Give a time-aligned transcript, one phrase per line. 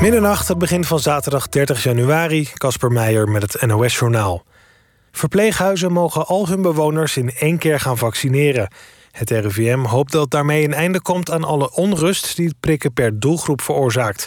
[0.00, 2.48] Middernacht, het begin van zaterdag 30 januari.
[2.54, 4.44] Casper Meijer met het NOS-journaal.
[5.12, 8.72] Verpleeghuizen mogen al hun bewoners in één keer gaan vaccineren.
[9.10, 12.36] Het RIVM hoopt dat daarmee een einde komt aan alle onrust...
[12.36, 14.26] die het prikken per doelgroep veroorzaakt.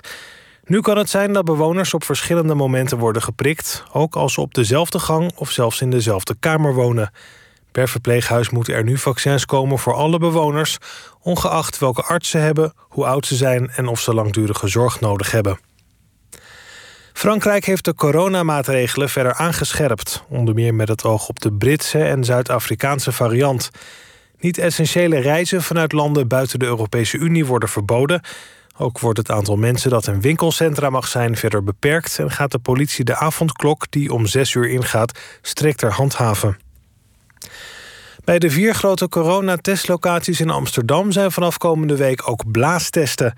[0.63, 3.83] Nu kan het zijn dat bewoners op verschillende momenten worden geprikt...
[3.91, 7.11] ook als ze op dezelfde gang of zelfs in dezelfde kamer wonen.
[7.71, 10.77] Per verpleeghuis moeten er nu vaccins komen voor alle bewoners...
[11.21, 13.69] ongeacht welke arts ze hebben, hoe oud ze zijn...
[13.69, 15.59] en of ze langdurige zorg nodig hebben.
[17.13, 22.23] Frankrijk heeft de coronamaatregelen verder aangescherpt, onder meer met het oog op de Britse en
[22.23, 23.69] Zuid-Afrikaanse variant.
[24.39, 28.21] Niet-essentiële reizen vanuit landen buiten de Europese Unie worden verboden.
[28.77, 32.59] Ook wordt het aantal mensen dat in winkelcentra mag zijn verder beperkt en gaat de
[32.59, 36.60] politie de avondklok, die om zes uur ingaat, strikter handhaven.
[38.23, 43.33] Bij de vier grote coronatestlocaties in Amsterdam zijn vanaf komende week ook blaastesten.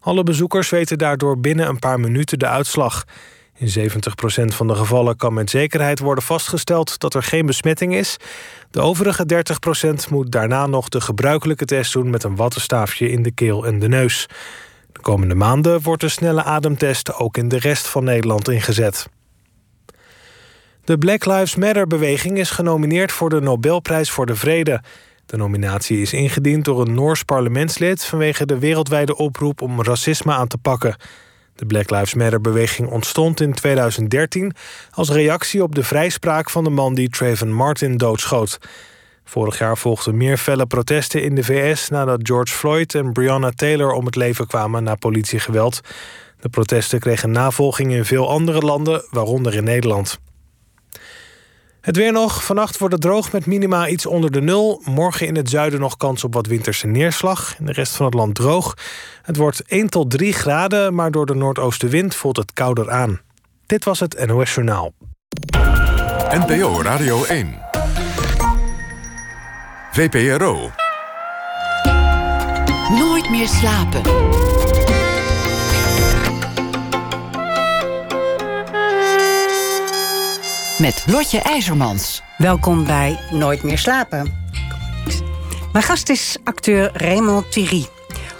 [0.00, 3.04] Alle bezoekers weten daardoor binnen een paar minuten de uitslag.
[3.56, 8.16] In 70% van de gevallen kan met zekerheid worden vastgesteld dat er geen besmetting is.
[8.70, 9.44] De overige
[10.06, 13.78] 30% moet daarna nog de gebruikelijke test doen met een wattenstaafje in de keel en
[13.78, 14.26] de neus.
[14.92, 19.06] De komende maanden wordt de snelle ademtest ook in de rest van Nederland ingezet.
[20.84, 24.82] De Black Lives Matter-beweging is genomineerd voor de Nobelprijs voor de Vrede.
[25.26, 30.46] De nominatie is ingediend door een Noors parlementslid vanwege de wereldwijde oproep om racisme aan
[30.46, 30.96] te pakken.
[31.54, 34.52] De Black Lives Matter-beweging ontstond in 2013
[34.90, 38.58] als reactie op de vrijspraak van de man die Trayvon Martin doodschoot.
[39.24, 43.92] Vorig jaar volgden meer felle protesten in de VS nadat George Floyd en Breonna Taylor
[43.92, 45.80] om het leven kwamen na politiegeweld.
[46.40, 50.18] De protesten kregen navolging in veel andere landen, waaronder in Nederland.
[51.84, 52.44] Het weer nog.
[52.44, 54.82] Vannacht wordt het droog met minima iets onder de nul.
[54.84, 57.58] Morgen in het zuiden nog kans op wat winterse neerslag.
[57.58, 58.76] In de rest van het land droog.
[59.22, 63.20] Het wordt 1 tot 3 graden, maar door de noordoostenwind voelt het kouder aan.
[63.66, 64.92] Dit was het NOS Journaal.
[66.30, 67.58] NPO Radio 1.
[69.92, 70.70] VPRO.
[72.88, 74.02] Nooit meer slapen.
[80.84, 82.22] Met Lotje IJzermans.
[82.38, 84.34] Welkom bij Nooit meer slapen.
[85.72, 87.86] Mijn gast is acteur Raymond Thierry.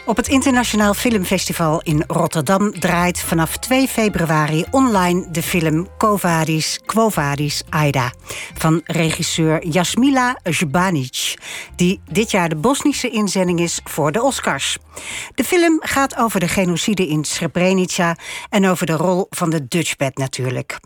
[0.07, 7.63] Op het Internationaal Filmfestival in Rotterdam draait vanaf 2 februari online de film Kovadis Quovadis
[7.69, 8.13] Aida
[8.55, 11.39] van regisseur Jasmila Zbanic,
[11.77, 14.79] die dit jaar de Bosnische inzending is voor de Oscars.
[15.35, 18.17] De film gaat over de genocide in Srebrenica
[18.49, 20.79] en over de rol van de Dutchbed natuurlijk.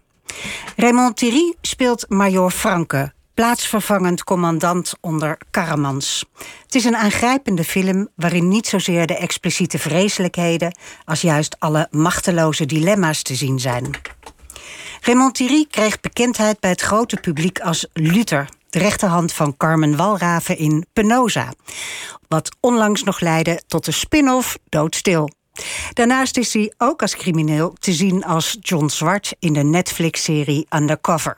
[0.77, 6.25] Raymond Thierry speelt Major Franke, plaatsvervangend commandant onder Karamans.
[6.63, 12.67] Het is een aangrijpende film waarin niet zozeer de expliciete vreselijkheden als juist alle machteloze
[12.67, 13.91] dilemma's te zien zijn.
[15.01, 20.59] Raymond Thierry kreeg bekendheid bij het grote publiek als Luther, de rechterhand van Carmen Walraven
[20.59, 21.53] in Penosa.
[22.29, 25.31] Wat onlangs nog leidde tot de spin-off Doodstil.
[25.93, 31.37] Daarnaast is hij ook als crimineel te zien als John Zwart in de Netflix-serie Undercover.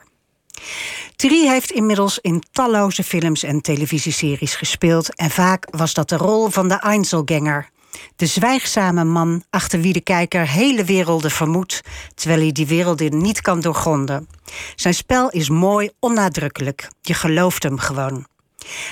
[1.16, 6.48] Thierry heeft inmiddels in talloze films en televisieseries gespeeld en vaak was dat de rol
[6.48, 7.70] van de Einzelganger.
[8.16, 11.80] De zwijgzame man achter wie de kijker hele werelden vermoedt,
[12.14, 14.28] terwijl hij die werelden niet kan doorgronden.
[14.74, 16.88] Zijn spel is mooi, onnadrukkelijk.
[17.00, 18.26] Je gelooft hem gewoon.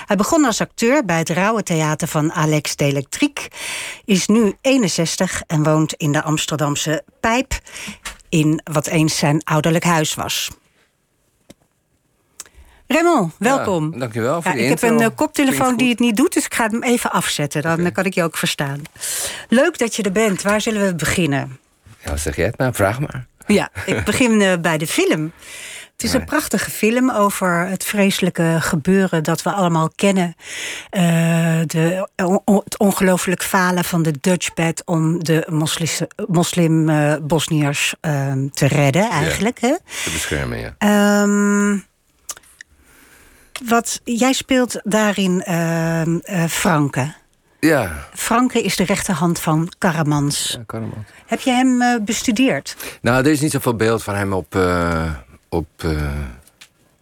[0.05, 3.47] Hij begon als acteur bij het Rauwe Theater van Alex Delectriek,
[4.05, 7.59] is nu 61 en woont in de Amsterdamse Pijp,
[8.29, 10.49] in wat eens zijn ouderlijk huis was.
[12.87, 13.91] Raymond, welkom.
[13.93, 14.87] Ja, dankjewel voor ja, de Ik intro.
[14.87, 17.61] heb een uh, koptelefoon die het niet doet, dus ik ga hem even afzetten.
[17.61, 17.91] Dan okay.
[17.91, 18.81] kan ik je ook verstaan.
[19.49, 20.41] Leuk dat je er bent.
[20.41, 21.59] Waar zullen we beginnen?
[22.05, 22.73] Ja, zeg jij het nou?
[22.73, 23.27] Vraag maar.
[23.47, 25.31] Ja, ik begin uh, bij de film.
[25.99, 30.35] Het is een prachtige film over het vreselijke gebeuren dat we allemaal kennen.
[30.91, 31.01] Uh,
[31.65, 32.09] de,
[32.45, 35.47] het ongelooflijk falen van de Dutchbed om de
[36.27, 39.59] moslim-Bosniërs uh, uh, te redden, eigenlijk.
[39.61, 39.75] Ja, hè?
[40.03, 41.21] Te beschermen, ja.
[41.21, 41.85] Um,
[43.65, 46.03] wat, jij speelt daarin uh,
[46.47, 47.13] Franke.
[47.59, 48.07] Ja.
[48.13, 50.53] Franke is de rechterhand van Karamans.
[50.57, 51.07] Ja, Karamans.
[51.25, 52.75] Heb je hem uh, bestudeerd?
[53.01, 55.09] Nou, er is niet zoveel beeld van hem op, uh,
[55.49, 56.11] op, uh,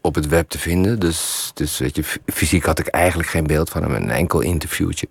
[0.02, 1.00] op het web te vinden.
[1.00, 3.94] Dus, dus weet je, fysiek had ik eigenlijk geen beeld van hem.
[3.94, 5.08] Een enkel interviewtje.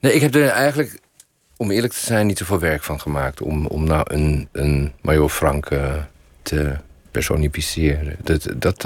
[0.00, 1.00] nee, ik heb er eigenlijk,
[1.56, 3.42] om eerlijk te zijn, niet zoveel werk van gemaakt.
[3.42, 5.68] Om, om nou een, een Major Frank
[6.42, 6.76] te
[7.10, 8.16] personificeren.
[8.22, 8.84] Dat, dat,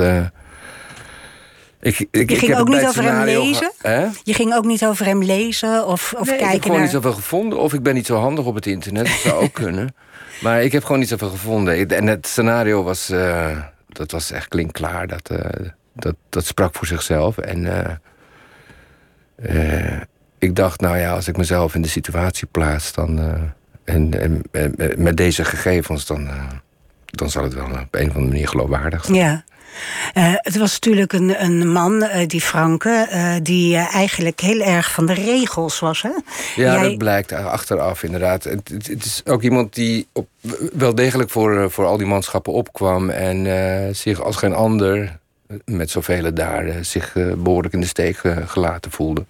[1.81, 3.73] Ik, ik, Je ik ging ook niet over hem lezen?
[3.79, 4.07] Hè?
[4.23, 6.87] Je ging ook niet over hem lezen of, of Nee, ik heb kijken gewoon naar...
[6.87, 7.59] niet zoveel gevonden.
[7.59, 9.07] Of ik ben niet zo handig op het internet.
[9.07, 9.95] Dat zou ook kunnen.
[10.41, 11.89] Maar ik heb gewoon niet zoveel gevonden.
[11.89, 13.11] En het scenario was...
[13.11, 13.59] eh,
[13.89, 15.07] dat was echt klinkklaar.
[15.07, 17.39] Dat, eh, dat, dat sprak voor zichzelf.
[17.39, 17.67] En
[19.37, 20.01] eh,
[20.39, 22.93] ik dacht, nou ja, als ik mezelf in de situatie plaats...
[22.93, 23.19] dan
[23.85, 26.07] en, en, en met deze gegevens...
[26.07, 26.29] dan,
[27.05, 29.17] dan zal het wel op een of andere manier geloofwaardig zijn.
[29.17, 29.45] Ja.
[30.15, 34.93] Eh, het was natuurlijk een, een man, eh, die Franke, eh, die eigenlijk heel erg
[34.93, 36.03] van de regels was.
[36.03, 36.09] Hè?
[36.09, 38.45] Ja, Jij- dat blijkt achteraf inderdaad.
[38.45, 40.29] Het, het, het is ook iemand die op,
[40.73, 43.11] wel degelijk voor, voor al die manschappen opkwam...
[43.11, 43.47] en
[43.97, 45.19] zich als geen ander,
[45.65, 46.85] met zoveel daar...
[46.85, 49.25] zich eh, behoorlijk in de steek gelaten voelde.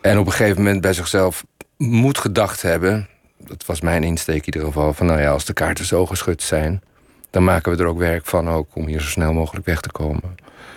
[0.00, 1.44] En op een gegeven moment bij zichzelf
[1.76, 3.08] moet gedacht hebben...
[3.38, 4.92] dat was mijn insteek in ieder geval...
[4.92, 6.82] van nou ja, als de kaarten zo geschud zijn...
[7.34, 9.90] dan maken we er ook werk van ook om hier zo snel mogelijk weg te
[9.92, 10.36] komen.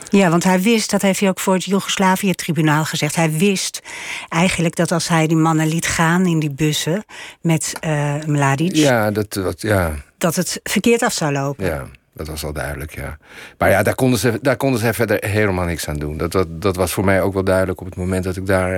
[0.09, 3.15] Ja, want hij wist, dat heeft hij ook voor het Joegoslavië-tribunaal gezegd.
[3.15, 3.81] Hij wist
[4.29, 7.03] eigenlijk dat als hij die mannen liet gaan in die bussen
[7.41, 11.65] met eh Mladic, Ja, dat, dat, ja, dat het verkeerd af zou lopen.
[11.65, 13.17] Ja, dat was al duidelijk, ja.
[13.57, 16.17] Maar ja, daar konden ze, daar konden ze verder helemaal niks aan doen.
[16.17, 18.73] Dat, dat, dat was voor mij ook wel duidelijk op het moment dat ik daar...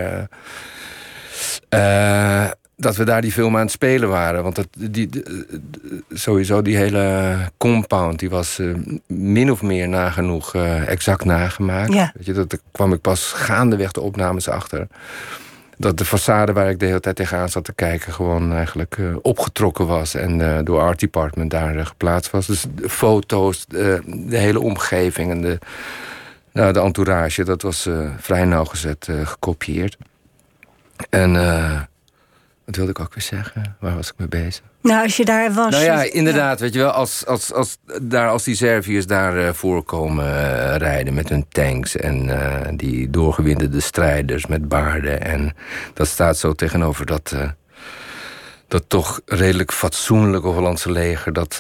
[1.70, 4.44] eh, eh, dat we daar die film aan het spelen waren.
[4.44, 5.10] Want dat, die,
[6.10, 8.20] sowieso die hele compound...
[8.20, 8.68] die was eh,
[9.08, 11.94] min of meer nagenoeg eh, exact nagemaakt.
[11.94, 12.12] Ja.
[12.16, 14.88] Weet je, dat, daar kwam ik pas gaandeweg de opnames achter
[15.78, 18.14] dat de façade waar ik de hele tijd tegenaan zat te kijken...
[18.14, 22.48] gewoon eigenlijk eh, opgetrokken was en door Art Department daar geplaatst was.
[22.48, 25.60] Dus de foto's, de, hele omgeving en de,
[26.52, 27.44] nou, de entourage...
[27.44, 29.98] dat was vrij nauwgezet gekopieerd.
[31.10, 31.36] En
[32.70, 33.76] wat wilde ik ook weer zeggen?
[33.80, 34.64] Waar was ik mee bezig?
[34.82, 35.72] Nou, als je daar was...
[35.72, 39.54] Nou ja, inderdaad, weet je wel, als, als, als, daar, als die Serviërs daar eh,
[39.54, 45.22] voorkomen eh, rijden met hun tanks en eh, die doorgewinterde strijders met baarden.
[45.22, 45.56] En
[45.94, 47.36] dat staat zo tegenover dat,
[48.68, 51.60] dat toch redelijk fatsoenlijke Hollandse leger, dat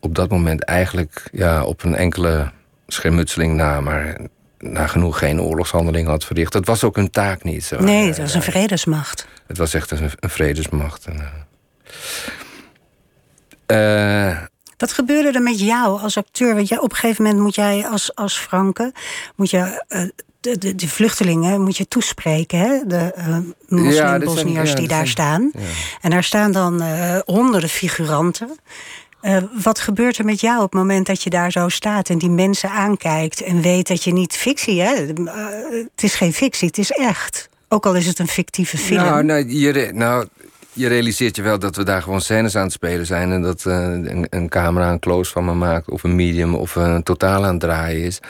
[0.00, 2.50] op dat moment eigenlijk ja, op een enkele
[2.86, 4.16] schermutseling na, maar
[4.58, 6.52] nagenoeg geen oorlogshandeling had verricht.
[6.52, 7.64] Dat was ook hun taak niet.
[7.64, 7.80] Zo.
[7.80, 9.26] Nee, het was een vredesmacht.
[9.46, 11.04] Het was echt een, een vredesmacht.
[11.06, 11.32] En,
[13.66, 14.36] eh, eh,
[14.76, 16.54] Wat gebeurde er met jou als acteur?
[16.54, 18.92] Want jij, op een gegeven moment moet jij als, als Franke...
[19.36, 20.02] moet je eh,
[20.40, 22.80] de, de, de vluchtelingen moet je toespreken, hè?
[22.86, 23.12] de
[23.68, 25.50] moslim-Bosniërs ja, die daar zijn- staan.
[25.54, 25.60] ja.
[26.00, 26.82] En daar staan dan
[27.24, 28.58] honderden figuranten.
[29.62, 32.08] Wat gebeurt er met jou op het moment dat je daar zo staat...
[32.08, 34.80] en die mensen aankijkt en weet dat je niet fictie...
[34.80, 34.94] Hè?
[35.94, 37.48] Het is geen fictie, het is echt.
[37.68, 39.04] Ook al is het een fictieve film.
[39.04, 40.24] Nou, nou, je, re-
[40.72, 43.32] je realiseert je wel dat we daar gewoon scènes aan het spelen zijn...
[43.32, 45.90] en dat eh, een, een camera een close van me maakt...
[45.90, 48.20] of een medium of een totaal aan het draaien is.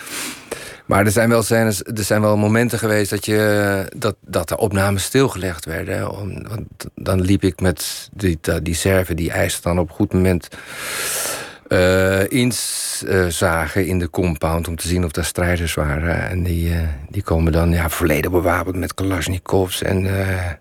[0.86, 3.10] Maar er zijn wel scènes, er zijn wel momenten geweest...
[3.10, 6.10] dat, je, dat, dat de opnames stilgelegd werden.
[6.18, 10.12] Om- Want dan liep ik met die, die serve, die eisen dan op een goed
[10.12, 10.48] moment...
[11.68, 16.28] eh inzagen in de compound om te zien of daar strijders waren.
[16.28, 20.06] En die, eh, die komen dan ja, volledig bewapend met kalasjnikovs en...
[20.06, 20.52] eh,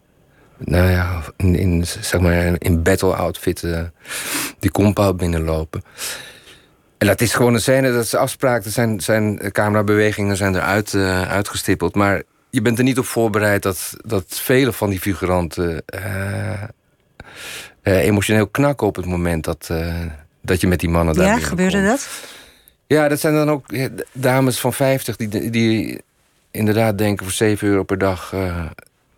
[0.58, 3.82] nou ja, in, in, zeg maar, in battle outfit eh,
[4.60, 5.84] die compound binnenlopen.
[6.98, 10.94] En dat is gewoon een scène, dat is afspraak, er zijn, zijn camerabewegingen zijn eruit
[10.94, 11.96] eh, uitgestippeld.
[11.96, 16.64] Maar je bent er niet op voorbereid dat, dat vele van die figuranten eh,
[17.82, 19.96] eh, emotioneel knakken op het moment dat, eh,
[20.48, 22.10] dat je met die mannen daar ja, gebeurde dat?
[22.88, 23.66] Ja, dat zijn dan ook
[24.12, 26.02] dames van 50 die, die
[26.52, 28.66] inderdaad denken voor 7 euro per dag eh,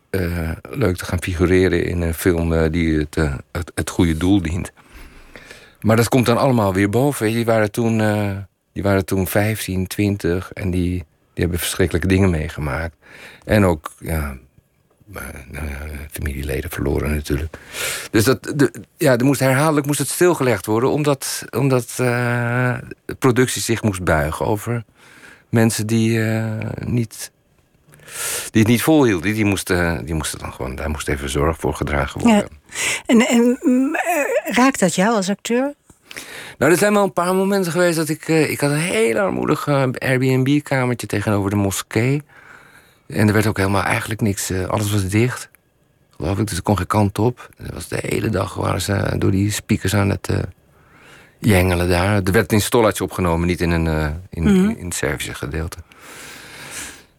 [0.10, 3.16] eh, leuk te gaan figureren in een film eh, die het,
[3.52, 4.72] het, het goede doel dient.
[5.82, 7.28] Maar dat komt dan allemaal weer boven.
[7.28, 7.98] Die waren toen,
[8.74, 10.92] die waren toen 15, 20 en die,
[11.34, 12.96] die hebben verschrikkelijke dingen meegemaakt.
[13.46, 14.38] En ook, ja,
[15.08, 15.78] nou ja,
[16.12, 17.58] familieleden verloren natuurlijk.
[18.12, 23.16] Dus dat, de, ja, er moest herhaaldelijk moest het stilgelegd worden, omdat, omdat eh, de
[23.20, 24.84] productie zich moest buigen over
[25.50, 27.32] mensen die, eh, niet,
[28.52, 29.34] die het niet volhielden.
[29.34, 32.50] Die moesten, die moesten dan gewoon, daar moest even zorg voor gedragen worden.
[32.50, 32.76] Ja.
[33.06, 35.74] En, en mm, eh, raakt dat jou als acteur?
[36.58, 38.28] Nou, er zijn wel een paar momenten geweest dat ik...
[38.28, 42.24] ik had een heel armoedig Airbnb-kamertje tegenover de moskee.
[43.08, 44.50] En er werd ook helemaal eigenlijk niks...
[44.50, 45.50] eh, alles was dicht,
[46.16, 46.48] geloof ik.
[46.48, 47.50] Dus ik kon geen kant op.
[47.58, 50.40] En dat was de hele dag waren ze door die speakers aan het eh,
[51.40, 52.22] jengelen daar.
[52.24, 55.78] Er werd in Stollatje opgenomen, niet in, een, eh, in, in het Servische gedeelte.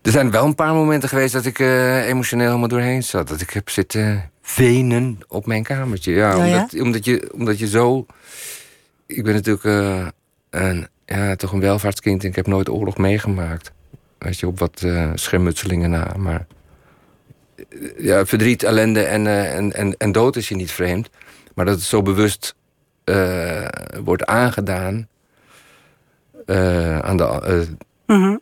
[0.02, 3.28] Er zijn wel een paar momenten geweest dat ik emotioneel helemaal doorheen zat.
[3.28, 6.12] Dat ik heb zitten venen op mijn kamertje.
[6.12, 6.54] Ja, Oh ja?
[6.54, 8.06] Omdat, omdat, je, omdat je zo...
[9.06, 9.64] Ik ben natuurlijk
[10.50, 13.72] een, ja, toch een welvaartskind en ik heb nooit oorlog meegemaakt.
[14.18, 16.14] Weet je, op wat uh, schermutselingen na.
[16.16, 16.46] Maar
[17.98, 21.10] ja, verdriet, ellende en, en, en, en dood is je niet vreemd.
[21.54, 22.54] Maar dat het zo bewust
[24.04, 25.08] wordt aangedaan
[27.02, 27.66] aan de
[28.08, 28.36] Mhm,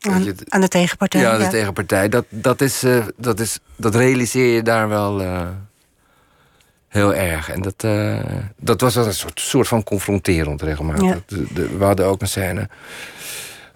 [0.49, 1.21] aan, de tegenpartij.
[1.21, 2.09] Ja, de tegenpartij.
[2.09, 5.49] Dat, dat, is, uh, dat, is, dat realiseer je daar wel uh,
[6.88, 7.50] heel erg.
[7.50, 8.18] En dat, uh,
[8.56, 11.04] dat was wel een soort, soort van confronterend regelmatig.
[11.04, 11.18] Ja.
[11.26, 12.68] De, de, we hadden ook een scène.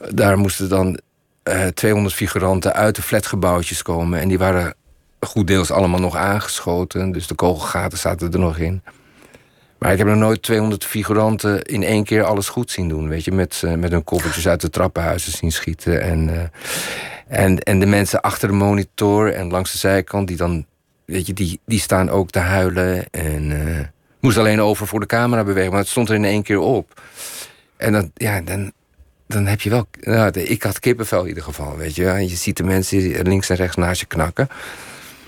[0.08, 1.00] Daar moesten dan
[1.74, 4.20] 200 figuranten uit de flatgebouwtjes komen.
[4.20, 4.74] En die waren
[5.20, 7.12] goed deels allemaal nog aangeschoten.
[7.12, 8.82] Dus de kogelgaten zaten er nog in.
[9.78, 13.08] Maar ik heb nog nooit 200 figuranten in één keer alles goed zien doen.
[13.08, 16.02] Weet je, met, uh, met hun koffertjes uit de trappenhuizen zien schieten.
[16.02, 16.40] En, uh,
[17.28, 20.66] en, en de mensen achter de monitor en langs de zijkant, die dan,
[21.04, 23.10] weet je, die, die staan ook te huilen.
[23.10, 26.58] En moest alleen over voor de camera bewegen, maar het stond er in één keer
[26.58, 27.02] op.
[27.76, 28.72] En dan, ja, dan,
[29.30, 29.86] dan heb je wel.
[30.00, 32.04] Nou, ik had kippenvel in ieder geval, weet je.
[32.04, 34.48] Je ziet de mensen links en rechts naast je knakken.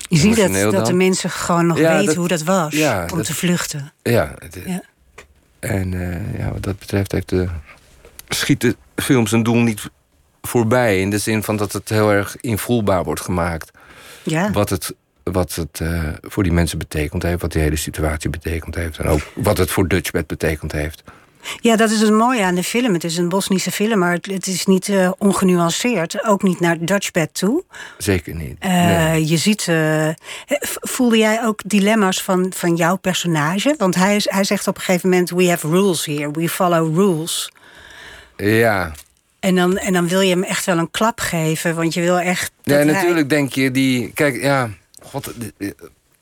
[0.09, 2.75] Je ziet dat, dat de mensen gewoon nog weten hoe dat was
[3.13, 3.93] om te vluchten.
[4.03, 4.83] Ja, ja.
[5.59, 7.49] en uh, ja, wat dat betreft heeft de,
[8.29, 9.91] schieten films een doel niet
[10.43, 11.01] voorbij.
[11.01, 13.71] In de zin van dat het heel erg invoelbaar wordt gemaakt.
[14.23, 14.51] Ja.
[14.51, 18.75] Wat het, wat het uh, voor die mensen betekend heeft, wat die hele situatie betekend
[18.75, 18.99] heeft.
[18.99, 21.03] En ook wat het voor Dutchbed betekend heeft.
[21.61, 22.93] Ja, dat is het mooie aan de film.
[22.93, 26.25] Het is een Bosnische film, maar het, is niet uh, ongenuanceerd.
[26.25, 27.65] Ook niet naar Dutchbed toe.
[27.99, 28.57] Zeker niet.
[28.65, 29.67] Uh, Je ziet.
[29.67, 30.09] Uh,
[30.81, 33.75] voelde jij ook dilemma's van, van jouw personage?
[33.79, 36.97] Want hij, is, hij zegt op een gegeven moment: We have rules here, we follow
[36.97, 37.53] rules.
[38.37, 38.93] Ja.
[39.41, 42.19] En dan, en dan wil je hem echt wel een klap geven, want je wil
[42.19, 42.53] echt.
[42.63, 44.11] Ja, natuurlijk denk je die.
[44.15, 44.71] Kijk, ja.
[45.03, 45.33] God,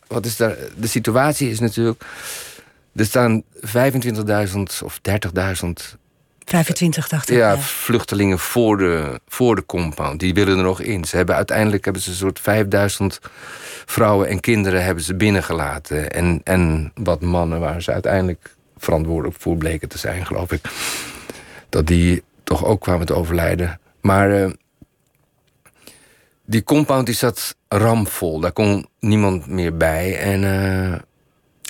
[0.06, 0.56] wat is daar.
[0.76, 2.04] De situatie is natuurlijk
[3.00, 5.98] er staan 25.000 of 30.000
[6.44, 7.36] 25, dacht ik.
[7.36, 10.20] Ja, vluchtelingen voor de, voor de compound.
[10.20, 11.04] Die willen er nog in.
[11.04, 13.20] Ze hebben, uiteindelijk hebben ze een soort 5000
[13.86, 16.10] vrouwen en kinderen hebben ze binnengelaten.
[16.10, 20.60] En, en wat mannen waar ze uiteindelijk verantwoordelijk voor bleken te zijn, geloof ik.
[21.68, 23.80] Dat die toch ook kwamen te overlijden.
[24.00, 24.50] Maar uh,
[26.44, 28.40] die compound die zat ramvol.
[28.40, 30.18] Daar kon niemand meer bij.
[30.18, 30.98] En uh,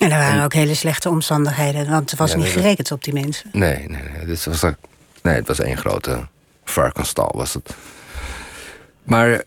[0.01, 3.51] en er waren ook hele slechte omstandigheden, want er was niet gerekend op die mensen.
[3.53, 4.27] Nee, nee, nee.
[4.27, 4.63] Dit was,
[5.23, 6.27] nee het was één grote
[6.65, 7.75] varkenstal, was het.
[9.03, 9.43] Maar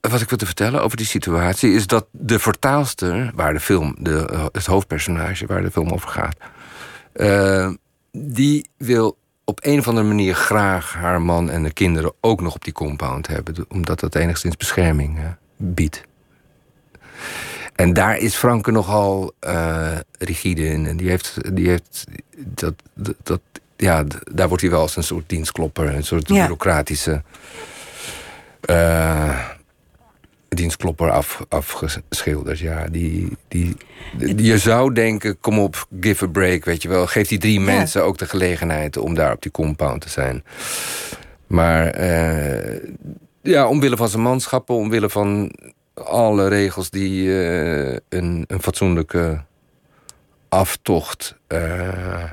[0.00, 3.96] wat ik wil te vertellen over die situatie is dat de vertaalster, waar de film,
[3.98, 6.36] de, het hoofdpersonage waar de film over gaat,
[7.14, 7.70] uh,
[8.12, 12.54] die wil op een of andere manier graag haar man en de kinderen ook nog
[12.54, 15.24] op die compound hebben, omdat dat enigszins bescherming uh,
[15.56, 16.08] biedt.
[17.80, 20.86] En daar is Franke nogal uh, rigide in.
[20.86, 22.06] En die heeft, die heeft
[22.36, 22.74] dat,
[23.22, 23.40] dat,
[23.76, 27.22] ja, daar wordt hij wel als een soort dienstklopper, een soort bureaucratische
[28.70, 29.38] uh,
[30.48, 32.58] dienstklopper af, afgeschilderd.
[32.58, 33.76] Ja, die, die,
[34.16, 37.06] die, je zou denken, kom op, give a break, weet je wel.
[37.06, 40.44] Geef die drie mensen ook de gelegenheid om daar op die compound te zijn.
[41.46, 42.80] Maar uh,
[43.42, 45.52] ja, omwille van zijn manschappen, omwille van
[46.04, 49.42] alle regels die uh, een, een, fatsoenlijke
[50.48, 52.24] aftocht uh,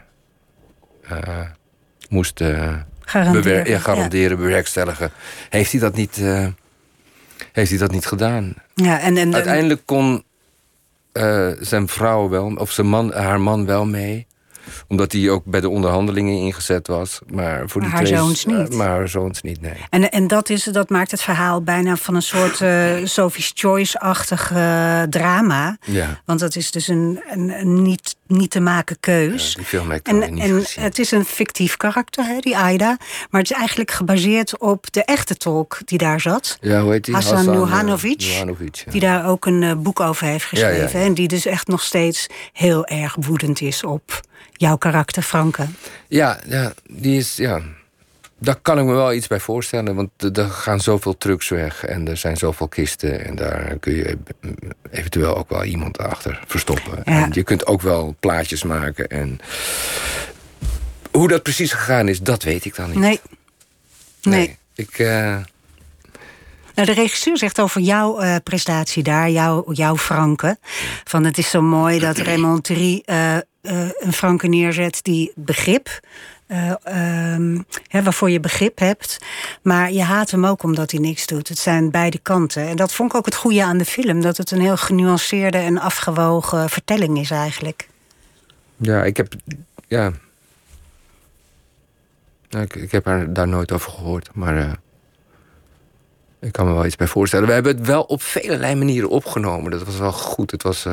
[2.09, 5.11] moesten garanderen, ja, garanderen bewerkstelligen,
[5.49, 6.21] heeft hij dat niet,
[7.51, 8.53] heeft hij dat niet gedaan.
[8.73, 10.23] Ja, en, en, Uiteindelijk kon
[11.59, 14.27] zijn vrouw wel, of zijn man, haar man wel mee
[14.87, 17.19] omdat hij ook bij de onderhandelingen ingezet was.
[17.31, 18.73] Maar voor die haar twee, zoons niet.
[18.73, 19.85] maar haar zoons niet, nee.
[19.89, 24.51] En, en dat, is, dat maakt het verhaal bijna van een soort uh, Sophie's Choice-achtig
[24.51, 25.77] uh, drama.
[25.81, 26.21] Ja.
[26.25, 29.49] Want dat is dus een, een, een niet, niet te maken keus.
[29.49, 30.83] Ja, die film heb ik en, niet en gezien.
[30.83, 32.97] het is een fictief karakter, hè, die Aida.
[33.29, 36.57] Maar het is eigenlijk gebaseerd op de echte tolk die daar zat.
[36.61, 37.13] Ja, hoe heet die?
[37.13, 38.19] Hassan, Hassan Nuhanovic.
[38.19, 38.91] Nuhanovic, ja.
[38.91, 40.99] Die daar ook een uh, boek over heeft geschreven.
[40.99, 45.65] Ja, En die dus echt nog steeds heel erg woedend is op jouw karakter, Franke.
[46.07, 47.35] Ja, ja, die is.
[47.35, 47.61] Ja.
[48.39, 49.95] Daar kan ik me wel iets bij voorstellen.
[49.95, 53.25] Want er gaan zoveel trucks weg en er zijn zoveel kisten.
[53.25, 54.17] En daar kun je
[54.91, 57.01] eventueel ook wel iemand achter verstoppen.
[57.05, 57.23] Ja.
[57.23, 59.07] En je kunt ook wel plaatjes maken.
[59.07, 59.39] En
[61.11, 62.99] hoe dat precies gegaan is, dat weet ik dan niet.
[62.99, 63.19] Nee.
[64.21, 64.57] Nee.
[64.75, 64.99] Ik.
[64.99, 65.37] Uh...
[66.75, 70.57] Nou, de regisseur zegt over jouw uh, prestatie daar, jouw, jouw Franke.
[71.03, 73.41] Van het is zo mooi dat Raymond Thierry uh, uh,
[73.99, 75.99] een Franke neerzet die begrip.
[76.47, 79.17] Um, hè, waarvoor je begrip hebt.
[79.61, 81.47] Maar je haat hem ook omdat hij niks doet.
[81.47, 82.67] Het zijn beide kanten.
[82.67, 84.21] En dat vond ik ook het goede aan de film.
[84.21, 87.87] Dat het een heel genuanceerde en afgewogen vertelling is eigenlijk.
[88.77, 89.33] Ja, ik heb.
[89.87, 90.11] Ja.
[92.49, 94.29] Ik, ik heb haar daar nooit over gehoord.
[94.33, 94.79] Maar
[96.39, 97.47] Ik kan me wel iets bij voorstellen.
[97.47, 99.71] We hebben het wel op vele manieren opgenomen.
[99.71, 100.51] Dat was wel goed.
[100.51, 100.85] Het was...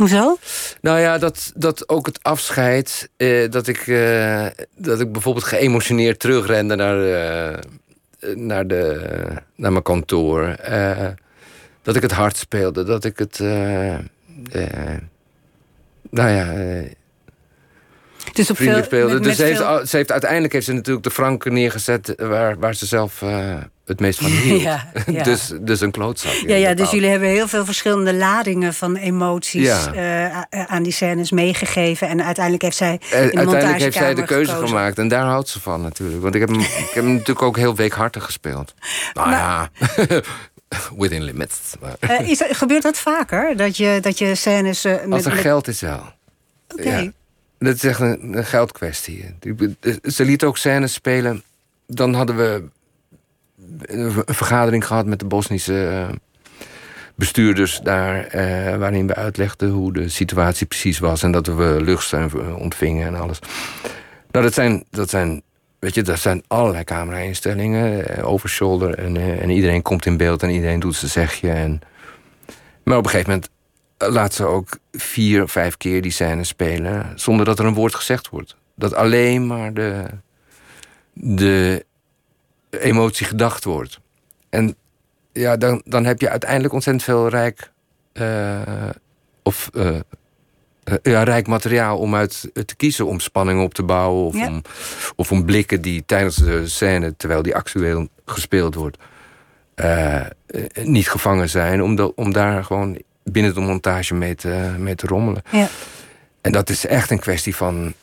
[0.00, 0.38] Hoezo?
[0.80, 3.10] Nou ja, dat, dat ook het afscheid.
[3.16, 6.96] Uh, dat, ik, uh, dat ik bijvoorbeeld geëmotioneerd terugrende naar,
[8.34, 9.00] naar, de,
[9.54, 10.56] naar mijn kantoor.
[11.82, 12.84] dat ik het hard speelde.
[12.84, 13.38] Dat ik het.
[16.10, 16.46] nou ja
[18.32, 19.20] dus op vrienden speelde.
[19.20, 23.22] dus heeft, ze heeft, uiteindelijk heeft ze natuurlijk de franken neergezet waar, waar ze zelf
[23.22, 23.56] uh,
[23.90, 24.60] het meest van hield.
[24.60, 25.22] ja, ja.
[25.30, 26.32] dus, dus een klootzak.
[26.32, 31.30] Ja, ja dus jullie hebben heel veel verschillende ladingen van emoties uh, aan die scènes
[31.30, 32.08] meegegeven.
[32.08, 33.00] En uiteindelijk heeft zij.
[33.04, 34.98] Uh, uiteindelijk heeft zij de keuze gemaakt.
[34.98, 36.22] En daar houdt ze van natuurlijk.
[36.22, 38.74] Want ik heb hem, ik heb hem natuurlijk ook heel weekhartig gespeeld.
[39.12, 40.20] Nou maar, ja.
[40.96, 41.58] Within limits.
[42.26, 43.56] is, gebeurt dat vaker?
[43.56, 44.82] Dat je, dat je scènes.
[44.82, 46.02] met, Als er geld is wel.
[46.68, 47.12] Oké.
[47.58, 49.34] Dat is echt een, een geldkwestie.
[50.02, 51.42] Ze liet ook scènes spelen.
[51.86, 52.62] Dan hadden we
[53.78, 56.08] een vergadering gehad met de Bosnische eh,
[57.14, 62.54] bestuurders daar, eh, waarin we uitlegden hoe de situatie precies was en dat we luchtsteun
[62.56, 63.38] ontvingen en alles.
[64.30, 65.42] Nou, dat zijn, dat zijn,
[65.78, 70.50] weet je, dat zijn allerlei camera-instellingen, eh, overshoulder en, en iedereen komt in beeld en
[70.50, 71.50] iedereen doet zijn zegje.
[71.50, 71.80] En,
[72.82, 73.50] maar op een gegeven moment
[74.14, 78.28] laat ze ook vier, vijf keer die scène spelen zonder dat er een woord gezegd
[78.28, 78.56] wordt.
[78.74, 80.04] Dat alleen maar de,
[81.12, 81.84] de
[82.70, 84.00] emotie gedacht wordt.
[84.48, 84.74] En
[85.32, 87.70] ja, dan, dan heb je uiteindelijk ontzettend veel rijk,
[88.12, 88.60] uh,
[89.42, 90.00] of, uh,
[91.02, 93.06] ja, rijk materiaal om uit te kiezen.
[93.06, 94.24] Om spanning op te bouwen.
[94.24, 94.62] Of, om,
[95.16, 98.98] of om blikken die tijdens de scène, terwijl die actueel gespeeld wordt,
[99.76, 100.26] uh,
[100.82, 101.82] niet gevangen zijn.
[101.82, 105.42] Om, de, om daar gewoon binnen de montage mee te, mee te rommelen.
[105.50, 105.68] Ja.
[106.40, 107.94] En dat is echt een kwestie van...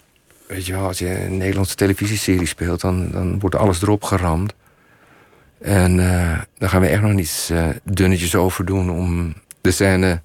[0.47, 2.81] Weet je wel, als je een Nederlandse televisieserie speelt...
[2.81, 4.53] dan, dan wordt alles erop geramd.
[5.59, 8.89] En uh, daar gaan we echt nog niets uh, dunnetjes over doen...
[8.89, 10.21] om de scène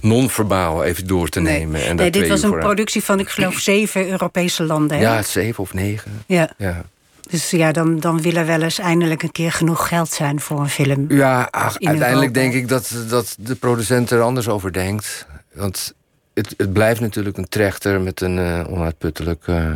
[0.00, 1.86] non-verbaal even door te nemen.
[1.86, 4.96] En nee, dit was een productie van, ik geloof, zeven Europese landen.
[4.96, 5.02] Hè?
[5.02, 6.24] Ja, zeven of negen.
[6.26, 6.50] Ja.
[6.58, 6.84] ja.
[7.30, 10.60] Dus ja, dan, dan wil er wel eens eindelijk een keer genoeg geld zijn voor
[10.60, 11.04] een film.
[11.08, 15.26] Ja, uiteindelijk denk ik dat, dat de producent er anders over denkt.
[15.52, 15.94] Want
[16.34, 19.46] het, het blijft natuurlijk een trechter met een uh, onuitputtelijk.
[19.46, 19.70] Uh,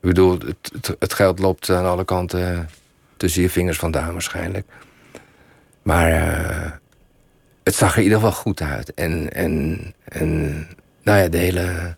[0.00, 2.68] ik bedoel, het, het, geld loopt aan alle kanten
[3.16, 4.66] tussen je vingers vandaan waarschijnlijk.
[5.82, 6.70] Maar uh,
[7.62, 8.94] het zag er in ieder geval goed uit.
[8.94, 10.40] En, en, en
[11.02, 11.96] nou ja, de hele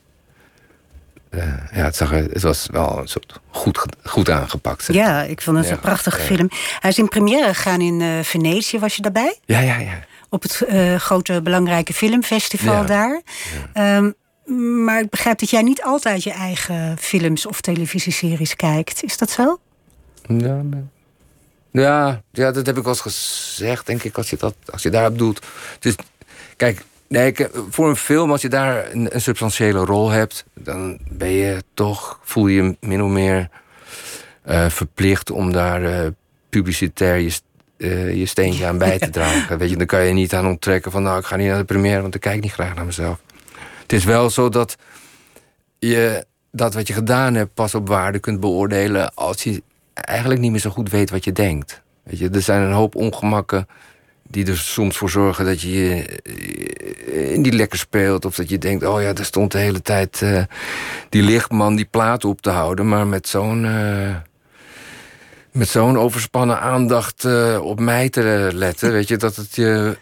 [1.73, 4.89] ja, het, zag er, het was wel een soort goed, goed aangepakt.
[4.93, 6.49] Ja, ik vond het een prachtige film.
[6.79, 8.79] Hij is in première gegaan in Venetië.
[8.79, 9.39] Was je daarbij?
[9.45, 10.05] Ja, ja, ja.
[10.35, 13.23] Op het uh, grote belangrijke filmfestival daar.
[13.75, 14.15] Um,
[14.85, 19.03] maar ik begrijp dat jij niet altijd je eigen films of televisieseries kijkt.
[19.03, 19.59] Is dat zo?
[20.29, 20.63] Ja,
[21.71, 24.91] ja, ja, dat heb ik wel eens gezegd, denk ik, als je, dat, als je
[24.91, 25.47] daarop doet.
[25.79, 25.95] Dus,
[26.57, 30.99] kijk, Nee, ik, voor een film, als je daar een, een, substantiële rol hebt, dan
[31.09, 33.49] ben je toch, voel je min of meer
[34.49, 36.07] uh, verplicht om daar uh,
[36.49, 37.33] publicitair je,
[37.77, 39.59] uh, je steentje aan bij te dragen.
[39.59, 41.65] Weet je, dan kan je niet aan onttrekken van, nou, ik ga niet naar de
[41.65, 43.21] première, want ik kijk niet graag naar mezelf.
[43.83, 44.77] Het is wel zo dat
[45.79, 49.63] je dat wat je gedaan hebt pas op waarde kunt beoordelen als je
[49.95, 51.83] eigenlijk niet meer zo goed weet wat je denkt.
[52.03, 53.67] Weet je, er zijn een hoop ongemakken
[54.29, 56.07] die er soms voor zorgen dat je
[57.07, 58.25] uh, niet lekker speelt.
[58.25, 60.43] Of dat je denkt, oh ja, er stond de hele tijd uh,
[61.09, 62.89] die lichtman die plaat op te houden.
[62.89, 63.67] Maar met zo'n
[65.55, 67.25] met zo'n overspannen aandacht
[67.61, 68.93] op mij te letten.
[68.93, 69.99] Weet je, dat het je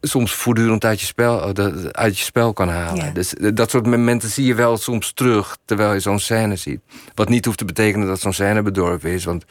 [0.00, 1.54] soms voortdurend uit je spel,
[1.92, 3.14] uit je spel kan halen.
[3.14, 6.80] Dus dat soort momenten zie je wel soms terug terwijl je zo'n scène ziet.
[7.14, 9.24] Wat niet hoeft te betekenen dat zo'n scène bedorven is.
[9.24, 9.44] Want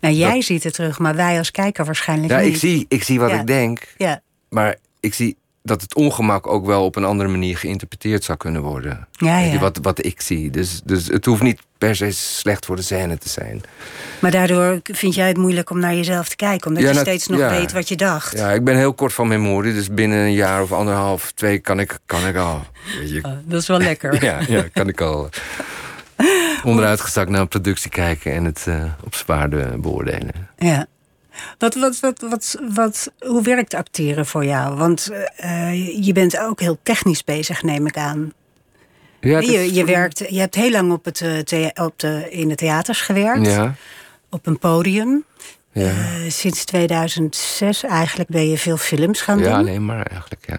[0.00, 2.48] nou, jij ziet het terug, maar wij als kijker waarschijnlijk ja, niet.
[2.48, 3.94] Ik zie, ik zie wat ik denk.
[3.96, 4.20] Ja.
[4.48, 8.62] Maar ik zie dat het ongemak ook wel op een andere manier geïnterpreteerd zou kunnen
[8.62, 9.08] worden.
[9.12, 9.58] Ja, ja.
[9.58, 10.50] Wat, wat ik zie.
[10.50, 13.62] Dus, dus het hoeft niet per se slecht voor de scène te zijn.
[14.18, 17.50] Maar daardoor vind jij het moeilijk om naar jezelf te kijken, omdat je steeds nog
[17.50, 18.38] weet wat je dacht.
[18.38, 21.80] Ja, ik ben heel kort van memorie, dus binnen een jaar of anderhalf, twee kan
[21.80, 22.66] ik, kan ik al.
[22.98, 23.18] Weet je.
[23.22, 24.22] Oh, dat is wel lekker.
[24.24, 25.28] ja, ja, kan ik al
[26.64, 30.48] onderuitgezakt naar een productie kijken en het uh, op zwaarde beoordelen.
[30.56, 30.86] Ja.
[31.58, 34.76] Wat, wat, wat, wat, wat, hoe werkt acteren voor jou?
[34.76, 35.10] Want
[35.44, 38.32] uh, je bent ook heel technisch bezig, neem ik aan.
[39.20, 42.54] Ja, je, je, werkt, je hebt heel lang op het, eh, op de, in de
[42.54, 43.46] theaters gewerkt.
[43.46, 43.74] Ja.
[44.30, 45.24] Op een podium.
[45.72, 45.84] Ja.
[45.84, 49.46] Uh, sinds 2006 eigenlijk ben je veel films gaan doen.
[49.46, 50.58] Ja, alleen maar eigenlijk, ja.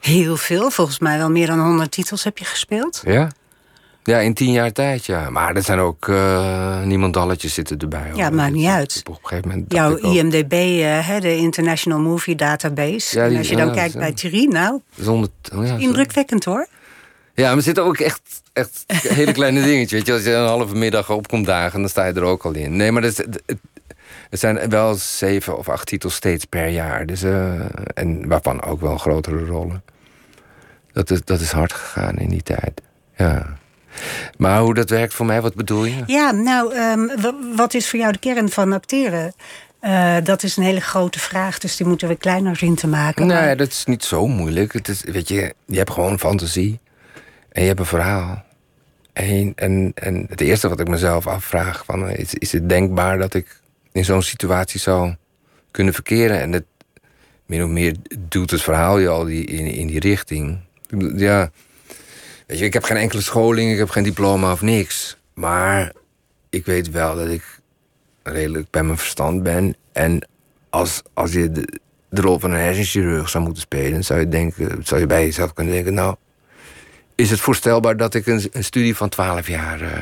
[0.00, 0.70] Heel veel.
[0.70, 3.02] Volgens mij wel meer dan 100 titels heb je gespeeld.
[3.04, 3.30] Ja.
[4.04, 5.30] Ja, in tien jaar tijd, ja.
[5.30, 8.10] Maar er zijn ook uh, niemandalletjes zitten erbij.
[8.14, 9.02] Ja, maakt niet uit.
[9.04, 13.18] Op een gegeven moment Jouw IMDB, uh, de International Movie Database.
[13.18, 16.44] Ja, die, en als je dan ja, kijkt bij Thierry, nou, zonder, oh ja, indrukwekkend
[16.44, 16.66] hoor.
[17.34, 19.92] Ja, maar er zitten ook echt, echt hele kleine dingetjes.
[19.92, 22.52] Weet je, als je een halve middag opkomt dagen, dan sta je er ook al
[22.52, 22.76] in.
[22.76, 23.26] Nee, maar het,
[24.30, 27.06] het zijn wel zeven of acht titels steeds per jaar.
[27.06, 27.60] Dus, uh,
[27.94, 29.82] en waarvan ook wel grotere rollen.
[30.92, 32.80] Dat is, dat is hard gegaan in die tijd.
[33.16, 33.56] Ja.
[34.36, 36.02] Maar hoe dat werkt voor mij, wat bedoel je?
[36.06, 37.10] Ja, nou, um,
[37.56, 39.34] wat is voor jou de kern van acteren?
[39.82, 43.26] Uh, dat is een hele grote vraag, dus die moeten we kleiner zien te maken.
[43.26, 43.56] Nee, maar...
[43.56, 44.72] dat is niet zo moeilijk.
[44.72, 46.80] Het is, weet je, je hebt gewoon fantasie
[47.52, 48.44] en je hebt een verhaal.
[49.12, 53.34] En, en, en het eerste wat ik mezelf afvraag, van, is, is het denkbaar dat
[53.34, 53.60] ik
[53.92, 55.14] in zo'n situatie zou
[55.70, 56.40] kunnen verkeren?
[56.40, 56.64] En het,
[57.46, 60.58] min of meer doet het verhaal je al die, in, in die richting.
[61.16, 61.50] Ja,
[62.46, 65.16] weet je, ik heb geen enkele scholing, ik heb geen diploma of niks.
[65.34, 65.92] Maar
[66.50, 67.60] ik weet wel dat ik
[68.22, 69.76] redelijk bij mijn verstand ben.
[69.92, 70.28] En
[70.70, 74.84] als, als je de, de rol van een hersenchirurg zou moeten spelen, zou je, denken,
[74.84, 76.16] zou je bij jezelf kunnen denken: Nou,
[77.22, 79.92] is het voorstelbaar dat ik een, een studie van 12 jaar uh,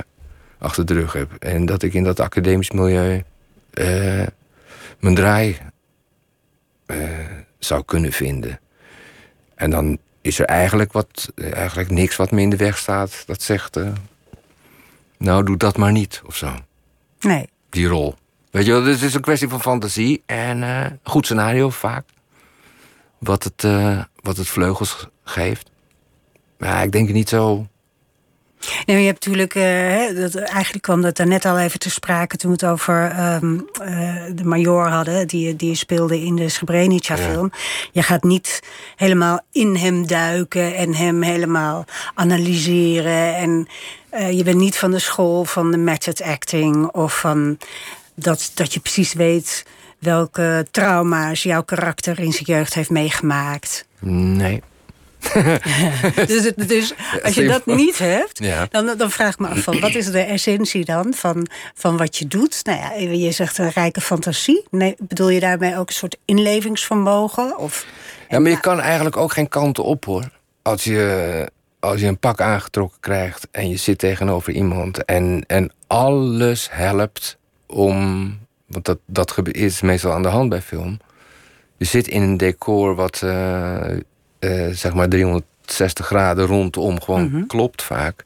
[0.58, 1.32] achter de rug heb.
[1.38, 3.22] En dat ik in dat academisch milieu
[3.74, 4.26] uh,
[4.98, 5.58] mijn draai
[6.86, 6.96] uh,
[7.58, 8.60] zou kunnen vinden.
[9.54, 13.42] En dan is er eigenlijk, wat, eigenlijk niks wat me in de weg staat dat
[13.42, 13.78] zegt...
[15.16, 16.54] nou, doe dat maar niet, of zo.
[17.20, 17.48] Nee.
[17.70, 18.14] Die rol.
[18.50, 22.04] Weet je wel, het is een kwestie van fantasie en goed scenario vaak.
[23.18, 23.62] Wat het,
[24.22, 25.69] wat het vleugels geeft.
[26.60, 27.66] Maar ik denk niet zo.
[28.86, 32.50] Nee, je hebt natuurlijk, uh, dat, eigenlijk kwam dat net al even te sprake toen
[32.50, 37.52] we het over um, uh, de major hadden, die, die speelde in de Srebrenica-film.
[37.92, 38.60] Je gaat niet
[38.96, 43.36] helemaal in hem duiken en hem helemaal analyseren.
[43.36, 43.68] En
[44.14, 47.58] uh, je bent niet van de school van de method acting of van
[48.14, 49.66] dat, dat je precies weet
[49.98, 53.86] welke trauma's jouw karakter in zijn jeugd heeft meegemaakt.
[53.98, 54.62] Nee.
[56.26, 59.94] dus, dus, als je dat niet hebt, dan, dan vraag ik me af van wat
[59.94, 62.60] is de essentie dan van, van wat je doet?
[62.64, 64.64] Nou ja, je zegt een rijke fantasie.
[64.70, 67.58] Nee, bedoel je daarmee ook een soort inlevingsvermogen?
[67.58, 67.86] Of,
[68.28, 70.30] ja, maar je kan eigenlijk ook geen kanten op hoor.
[70.62, 75.72] Als je, als je een pak aangetrokken krijgt en je zit tegenover iemand en, en
[75.86, 78.38] alles helpt om.
[78.66, 80.98] Want dat, dat is meestal aan de hand bij film.
[81.76, 83.80] Je zit in een decor wat uh,
[84.40, 87.46] uh, zeg maar 360 graden rondom gewoon mm -hmm.
[87.46, 88.24] klopt vaak.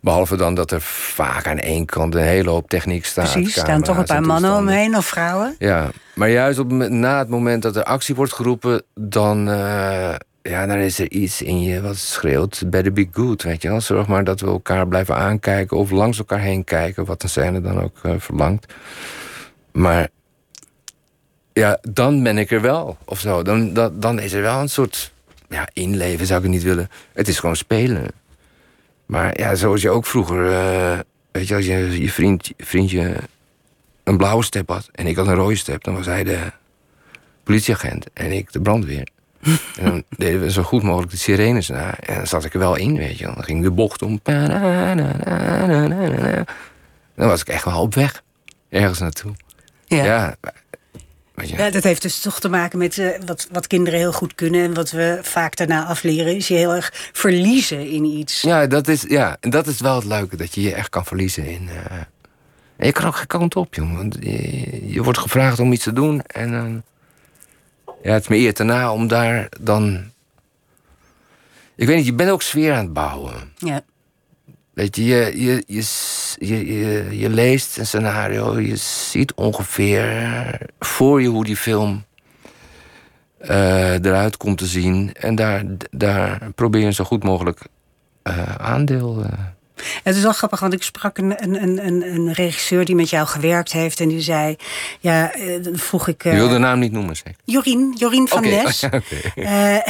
[0.00, 3.32] Behalve dan dat er vaak aan één kant een hele hoop techniek staat.
[3.32, 5.54] Precies, staan toch een paar mannen omheen of vrouwen?
[5.58, 8.82] Ja, maar juist op, na het moment dat er actie wordt geroepen...
[8.94, 12.62] dan, uh, ja, dan is er iets in je wat schreeuwt...
[12.66, 13.80] better be good, weet je wel.
[13.80, 15.76] Zorg maar dat we elkaar blijven aankijken...
[15.76, 18.74] of langs elkaar heen kijken, wat een scène dan ook uh, verlangt.
[19.72, 20.08] Maar
[21.52, 23.42] ja, dan ben ik er wel, of zo.
[23.42, 25.12] Dan, dan, dan is er wel een soort
[25.48, 26.90] ja, inleven zou ik het niet willen.
[27.12, 28.06] Het is gewoon spelen.
[29.06, 30.98] Maar ja, zoals je ook vroeger, uh,
[31.30, 33.16] weet je, als je je vriend, vriendje
[34.04, 36.38] een blauwe step had en ik had een rode step, dan was hij de
[37.42, 39.08] politieagent en ik de brandweer.
[39.76, 41.98] en dan deden we zo goed mogelijk de sirenes na.
[41.98, 43.24] En dan zat ik er wel in, weet je.
[43.24, 44.20] Dan ging de bocht om.
[47.14, 48.22] Dan was ik echt wel op weg.
[48.68, 49.32] Ergens naartoe.
[49.86, 50.04] Ja.
[50.04, 50.36] ja
[51.44, 51.70] ja.
[51.70, 54.62] dat heeft dus toch te maken met uh, wat, wat kinderen heel goed kunnen.
[54.62, 58.40] En wat we vaak daarna afleren, is je heel erg verliezen in iets.
[58.40, 61.46] Ja, dat is, ja, dat is wel het leuke, dat je je echt kan verliezen
[61.46, 61.68] in.
[61.72, 61.98] Uh...
[62.78, 63.96] En je kan ook geen kant op, jongen.
[63.96, 66.22] Want je, je, wordt gevraagd om iets te doen.
[66.22, 66.82] En dan.
[68.02, 70.10] ja, het is me eer daarna om daar dan.
[71.74, 73.52] Ik weet niet, je bent ook sfeer aan het bouwen.
[73.56, 73.82] Ja.
[74.78, 75.84] Weet je, je, je,
[76.38, 82.04] je, je, leest een scenario, je ziet ongeveer voor je hoe die film
[83.42, 85.12] uh, eruit komt te zien.
[85.12, 87.66] En daar, daar probeer je zo goed mogelijk
[88.24, 89.24] uh, aandeel.
[90.02, 93.26] Het is wel grappig, want ik sprak een, een, een, een regisseur die met jou
[93.26, 94.00] gewerkt heeft.
[94.00, 94.56] En die zei,
[95.00, 96.22] ja, eh, dan vroeg ik...
[96.22, 97.34] Je wil de naam niet noemen, zeker?
[97.44, 98.62] Jorien, Jorien van okay.
[98.62, 98.82] Nes.
[98.88, 99.32] Okay.
[99.36, 99.82] Uh, eh,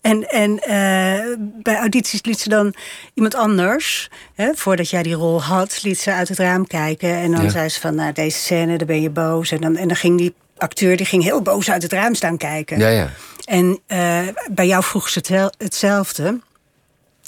[0.00, 2.74] en en uh, bij audities liet ze dan
[3.14, 7.14] iemand anders, hè, voordat jij die rol had, liet ze uit het raam kijken.
[7.14, 7.50] En dan ja.
[7.50, 9.50] zei ze van, nou, deze scène, daar ben je boos.
[9.50, 12.36] En dan, en dan ging die acteur die ging heel boos uit het raam staan
[12.36, 12.78] kijken.
[12.78, 13.10] Ja, ja.
[13.44, 16.40] En uh, bij jou vroeg ze hetzelfde.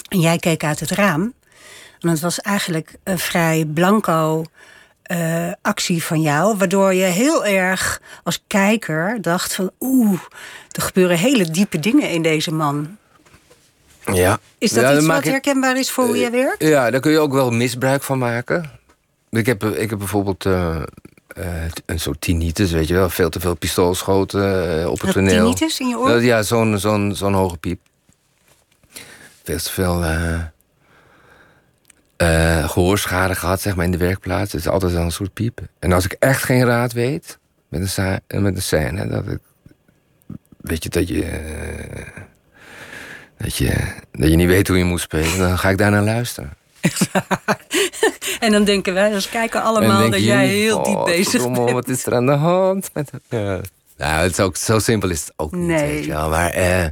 [0.08, 1.34] En jij keek uit het raam.
[2.06, 4.44] En het was eigenlijk een vrij blanco
[5.10, 6.56] uh, actie van jou.
[6.56, 9.70] Waardoor je heel erg als kijker dacht van...
[9.80, 10.20] oeh,
[10.70, 12.96] er gebeuren hele diepe dingen in deze man.
[14.12, 14.38] Ja.
[14.58, 16.62] Is dat Ja, iets wat ik- herkenbaar is voor hoe jij werkt?
[16.62, 18.70] Ja, daar kun je ook wel misbruik van maken.
[19.30, 20.76] Ik heb, ik heb bijvoorbeeld eh,
[21.28, 21.46] eh,
[21.86, 23.10] een soort tinnitus, weet je wel.
[23.10, 25.34] Veel te veel pistoolschoten eh, op het toneel.
[25.42, 26.22] tinnitus in je oor?
[26.22, 27.80] Ja, zo'n zo'n zo'n hoge piep.
[29.42, 30.04] Veel te veel
[32.16, 34.52] eh, eh, gehoorschade gehad, zeg maar, in de werkplaats.
[34.52, 35.60] Het is altijd wel een soort piep.
[35.78, 39.38] En als ik echt geen raad weet met een, sa- met een scène, dat ik...
[40.60, 41.24] Weet je, dat je...
[41.24, 42.06] eh,
[43.38, 43.72] dat je,
[44.12, 46.52] dat je niet weet hoe je moet spelen, dan ga ik daar naar luisteren.
[48.40, 51.30] En dan denken wij als kijker En allemaal dat je, jij heel oh, diep bezig
[51.30, 51.70] verdomme, bent.
[51.70, 52.90] Wat is er aan de hand?
[52.92, 53.60] Met, ja.
[53.96, 55.92] Nou, het is ook, zo simpel is het ook niet, Nee.
[55.94, 56.28] weet je wel.
[56.28, 56.84] Maar, eh,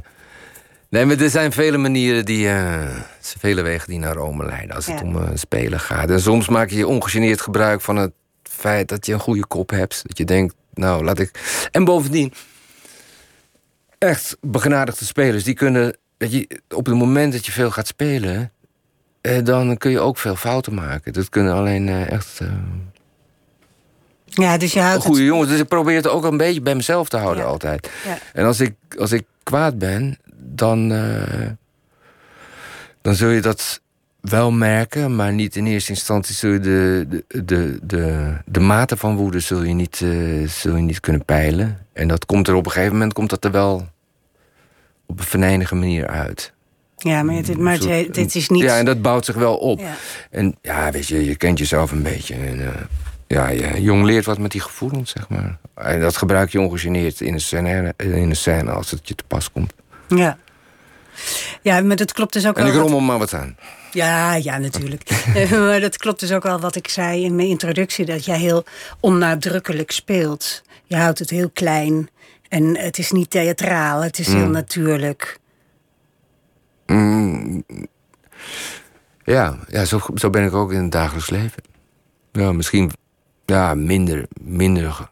[0.95, 2.47] nee, maar er zijn vele manieren die...
[2.49, 2.87] eh,
[3.19, 6.09] vele wegen die naar Rome leiden als het om eh, spelen gaat.
[6.09, 8.11] En soms maak je ongegeneerd gebruik van het
[8.43, 10.01] feit dat je een goede kop hebt.
[10.07, 11.31] Dat je denkt, nou, laat ik...
[11.71, 12.33] En bovendien,
[13.97, 15.97] echt begenadigde spelers, die kunnen...
[16.17, 18.51] Weet je, op het moment dat je veel gaat spelen...
[19.21, 21.13] eh, dan kun je ook veel fouten maken.
[21.13, 22.39] Dat kunnen alleen eh, echt...
[24.25, 25.29] Ja, dus je houdt goede het...
[25.29, 25.49] jongens.
[25.49, 27.49] Dus ik probeer het ook een beetje bij mezelf te houden Ja.
[27.49, 27.89] altijd.
[28.05, 28.17] Ja.
[28.33, 30.17] En als ik, als ik kwaad ben,
[30.55, 31.49] dan, eh,
[33.01, 33.81] dan zul je dat
[34.21, 38.97] wel merken, maar niet in eerste instantie zul je de, de, de, de, de mate
[38.97, 41.77] van woede zul je, niet, eh, zul je niet kunnen peilen.
[41.93, 43.87] En dat komt er op een gegeven moment komt dat er wel
[45.05, 46.53] op een venijnige manier uit.
[46.97, 48.61] Ja, maar, het, maar het, is niet...
[48.61, 49.79] Ja, en dat bouwt zich wel op.
[49.79, 49.95] Ja.
[50.29, 52.35] En ja, weet je, je kent jezelf een beetje.
[52.35, 52.81] En, eh,
[53.27, 55.57] ja, je jong leert wat met die gevoelens, zeg maar.
[55.75, 59.23] En dat gebruik je ongegeneerd in een scène, in een scène als het je te
[59.27, 59.73] pas komt.
[60.07, 60.37] Ja.
[61.61, 62.71] Ja, maar dat klopt dus ook En wel.
[62.73, 63.57] ik wat- rommel maar wat aan.
[63.91, 65.03] Ja, ja, natuurlijk.
[65.35, 68.05] Eh, maar dat klopt dus ook wel wat ik zei in mijn introductie...
[68.05, 68.63] dat jij heel
[68.99, 70.61] onnadrukkelijk speelt.
[70.85, 72.09] Je houdt het heel klein.
[72.49, 75.39] En het is niet theatraal, het is heel natuurlijk.
[76.85, 77.63] Mm,
[79.23, 81.63] ja, ja zo, zo ben ik ook in het dagelijks leven.
[82.31, 82.91] Ja, misschien
[83.45, 85.09] ja, minder, minder,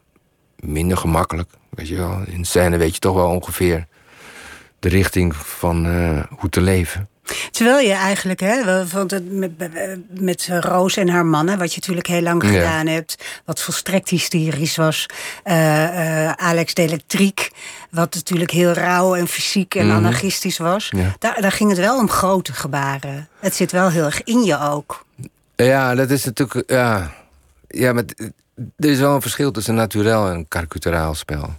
[0.56, 1.50] minder gemakkelijk.
[1.70, 2.20] Weet je wel.
[2.26, 3.86] In scène weet je toch wel ongeveer
[4.84, 7.08] de richting van eh, hoe te leven.
[7.50, 9.50] Terwijl je eigenlijk, hè, want het met,
[10.20, 12.48] met Roos en haar mannen, wat je natuurlijk heel lang Ja.
[12.48, 15.06] gedaan hebt, wat volstrekt hysterisch was.
[15.44, 17.50] eh, eh, Alex Delectriek,
[17.90, 20.90] wat natuurlijk heel rauw en fysiek en anarchistisch was.
[20.90, 21.02] Mhm.
[21.02, 21.14] Ja.
[21.18, 23.28] Daar, daar ging het wel om grote gebaren.
[23.40, 25.04] Het zit wel heel erg in je ook.
[25.56, 26.70] Ja, dat is natuurlijk.
[26.70, 27.12] Ja,
[27.68, 28.04] ja maar
[28.76, 31.54] er is wel een verschil tussen naturel en karikaturaal spel.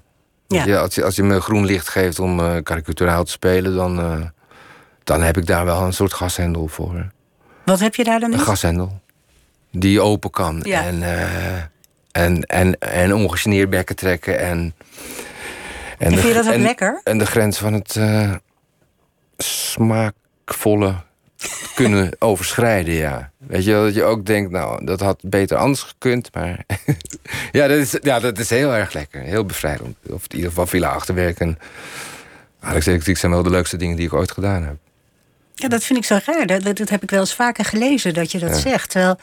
[0.55, 0.63] Ja.
[0.63, 3.75] Weet je, als, je, als je me groen licht geeft om eh karikaturaal te spelen,
[3.75, 4.21] dan, eh,
[5.03, 7.07] dan heb ik daar wel een soort gashendel voor.
[7.65, 8.43] Wat heb je daar dan Een in?
[8.45, 8.99] gashendel.
[9.71, 10.59] Die open kan.
[10.63, 10.83] Ja.
[10.83, 11.61] En, eh,
[12.11, 14.39] en, en, en ongegeneerd bekken trekken.
[14.39, 14.73] En,
[15.97, 17.01] en, vind je dat ook en, lekker?
[17.03, 17.99] En de grens van het
[19.37, 20.95] smaakvolle
[21.75, 23.31] kunnen overschrijden, ja.
[23.37, 26.65] Weet je wel, dat je ook denkt, nou, dat had beter anders gekund, maar...
[27.51, 29.21] ja, dat is, ja, dat is heel erg lekker.
[29.21, 29.97] Heel bevrijdend.
[30.09, 31.59] Of in ieder geval villa achterwerken.
[32.59, 34.75] Alex Electric zijn wel de leukste dingen die ik ooit gedaan heb.
[35.55, 36.45] Ja, dat vind ik zo raar.
[36.45, 38.89] Dat, dat, dat heb ik wel eens vaker gelezen, dat je dat zegt.
[38.89, 39.17] Terwijl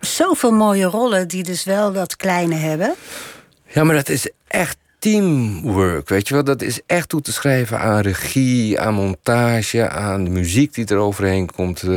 [0.00, 2.94] zoveel mooie rollen die dus wel dat kleine hebben.
[3.66, 6.44] Ja, maar dat is echt teamwork, weet je wel.
[6.44, 9.88] Dat is echt toe te schrijven aan regie, aan montage...
[9.88, 11.88] aan de muziek die er overheen komt eh,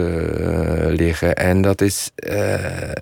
[0.85, 1.35] liggen.
[1.35, 2.95] En dat is eh, eh,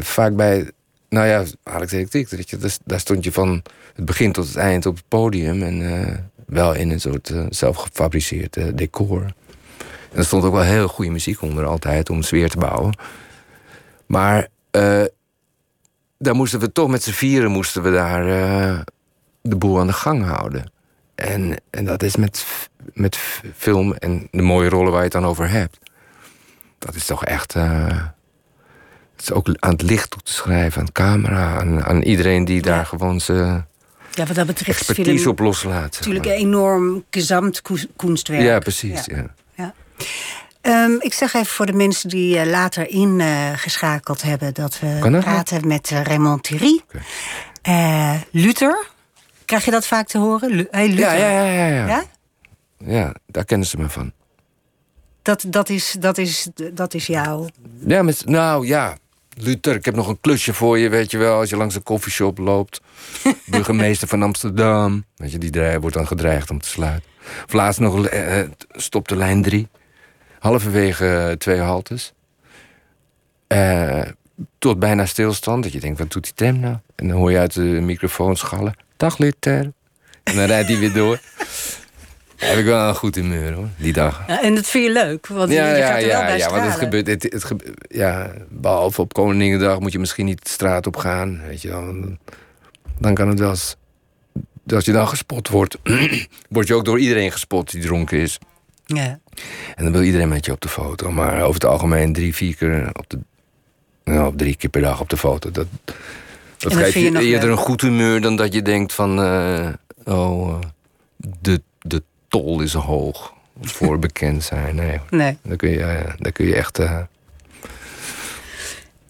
[0.00, 0.70] vaak bij...
[1.08, 3.62] Nou ja, Alex Electric, weet je, daar, daar stond je van
[3.94, 5.62] het begin tot het eind op het podium...
[5.62, 9.22] en wel in een soort zelfgefabriceerd decor.
[10.12, 12.10] En er stond ook wel heel goede muziek onder altijd...
[12.10, 12.98] om sfeer te bouwen.
[14.06, 14.48] Maar...
[16.18, 18.84] daar moesten we toch met z'n vieren moesten we daar
[19.50, 20.72] de boel aan de gang houden.
[21.14, 22.46] En, en dat is met,
[22.94, 23.16] met
[23.56, 25.78] film en de mooie rollen waar je het dan over hebt.
[26.78, 27.54] Dat is toch echt.
[27.54, 27.86] eh,
[29.16, 32.44] het is ook aan het licht toe te schrijven, aan de camera, aan, aan iedereen
[32.44, 33.66] die daar gewoon zijn
[34.12, 35.92] Ja, wat dat betreft expertise film op loslaat.
[35.92, 36.34] natuurlijk maar.
[36.34, 38.42] een enorm gezamtkunstwerk.
[38.42, 39.04] Ja, precies.
[39.04, 39.16] Ja.
[39.16, 39.24] Ja.
[39.54, 39.74] Ja.
[40.60, 44.54] Ehm, ik zeg even voor de mensen die eh, later ingeschakeld hebben...
[44.54, 46.80] dat we praten met eh, Raymond Thierry.
[47.62, 48.86] Eh, Luther.
[49.46, 50.66] Krijg je dat vaak te horen?
[50.70, 51.02] Hey, Luther.
[51.04, 51.86] Ja, ja, ja, ja, ja.
[51.86, 52.04] Ja?
[52.78, 54.12] Ja, daar kennen ze me van.
[55.22, 57.48] Dat, dat, is, dat, is, dat is jou.
[57.86, 58.96] Ja, met, nou ja,
[59.34, 61.38] Luther, ik heb nog een klusje voor je, weet je wel.
[61.38, 62.80] Als je langs een koffieshop loopt.
[63.46, 65.04] Burgemeester van Amsterdam.
[65.16, 67.10] Weet je, die wordt dan gedreigd om te sluiten.
[67.46, 69.68] Of laatst nog eh, eh, stopte lijn 3.
[70.38, 72.12] Halverwege eh, twee haltes.
[73.46, 74.02] Eh,
[74.58, 75.62] tot bijna stilstand.
[75.62, 76.76] Dat je denkt, wat doet die tram nou?
[76.94, 78.74] En dan hoor je uit de microfoon schallen.
[78.96, 79.72] Dag Luther.
[80.22, 81.20] En dan rijdt hij weer door.
[82.36, 84.24] Heb ik wel een goed humeur hoor, die dag.
[84.26, 86.62] Ja, en dat vind je leuk, want je, je gaat er wel bij ja, want
[86.64, 90.86] het gebeurt, het, het gebe- ja, behalve op Koningendag moet je misschien niet de straat
[90.86, 91.40] op gaan.
[91.46, 91.80] Weet je wel.
[91.84, 92.18] Dan,
[92.98, 93.76] dan kan het wel eens,
[94.68, 95.76] als je dan gespot wordt,
[96.48, 98.38] word je ook door iedereen gespot die dronken is.
[98.86, 99.18] Ja.
[99.74, 101.10] En dan wil iedereen met je op de foto.
[101.12, 103.18] Maar over het algemeen drie, vier keer op de.
[104.04, 105.50] Nou, op drie keer per dag op de foto.
[105.50, 105.66] Dat,
[106.58, 109.22] dat geeft je eerder een goed humeur dan dat je denkt van.
[109.22, 109.68] eh,
[110.04, 110.58] oh, eh,
[111.40, 114.74] de, de tol is hoog voor bekend zijn.
[114.74, 115.38] Nee, Nee.
[115.42, 117.06] daar kun je, eh, daar kun je echt de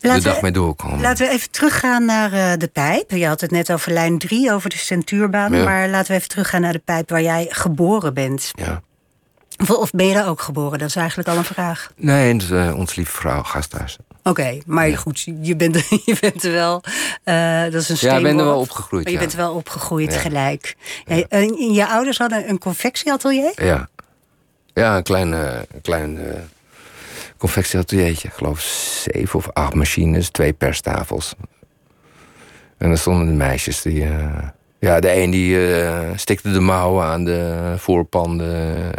[0.00, 1.00] dag we, mee doorkomen.
[1.00, 3.11] laten we even teruggaan naar de pijp.
[3.11, 5.52] Je had het net over lijn 3, over de centuurbaan.
[5.52, 5.64] Ja.
[5.64, 8.50] Maar laten we even teruggaan naar de pijp waar jij geboren bent.
[8.54, 8.82] Ja.
[9.69, 10.79] Of, ben je daar ook geboren?
[10.79, 11.90] Dat is eigenlijk al een vraag.
[11.97, 13.97] Nee, en, eh, ons lieve vrouw gasthuis.
[14.23, 16.83] Oké, maar goed, je bent, je bent er wel.
[17.25, 19.05] eh, dat is een Ja, ik ben er wel opgegroeid.
[19.05, 19.25] Maar je ja.
[19.25, 20.19] bent wel opgegroeid Ja.
[20.19, 20.77] gelijk.
[21.29, 23.53] En je ouders hadden een confectieatelier?
[23.64, 23.88] Ja,
[24.75, 26.19] ja een klein, eh, een klein
[27.37, 28.29] confectieateliertje.
[28.29, 31.35] Ik geloof zeven of acht machines, twee perstafels.
[32.79, 34.07] En dan stonden de meisjes die...
[34.79, 38.55] ja, de een die eh, stikte de mouwen aan de voorpanden...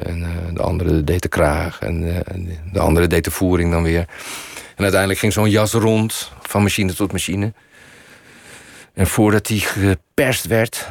[0.06, 3.72] en eh, de andere deed de kraag en, eh, en de andere deed de voering
[3.72, 4.06] dan weer.
[4.76, 7.54] En uiteindelijk ging zo'n jas rond, van machine tot machine.
[8.94, 10.88] En voordat die geperst werd,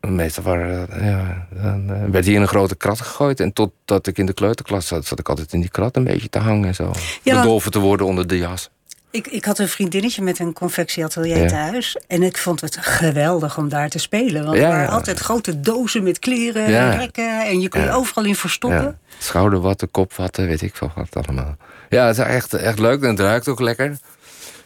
[0.00, 3.40] Meestal waren, ja, dan werd hij in een grote krat gegooid.
[3.40, 6.28] En totdat ik in de kleuterklas zat, zat ik altijd in die krat een beetje
[6.28, 6.92] te hangen en zo.
[7.22, 8.70] Ja, Bedolven te worden onder de jas.
[9.12, 11.46] Ik, ik had een vriendinnetje met een confectieatelier Ja.
[11.48, 11.96] thuis.
[12.06, 14.44] En ik vond het geweldig om daar te spelen.
[14.44, 14.92] Want Ja, er waren ja.
[14.92, 17.46] altijd grote dozen met kleren en rekken.
[17.46, 18.98] En je kon je overal in verstoppen.
[19.18, 21.56] Schouderwatten, kopwatten, weet ik veel wat allemaal.
[21.88, 23.96] Ja, het is echt, echt leuk en het ruikt ook lekker.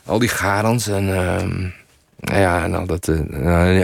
[0.04, 1.66] Al die garens en, ehm,
[2.40, 3.80] ja, en al dat, eh,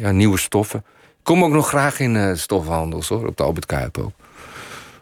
[0.00, 0.78] ja, nieuwe stoffen.
[0.98, 4.12] Ik kom ook nog graag in eh stofhandels hoor, op de Albert Kuip ook.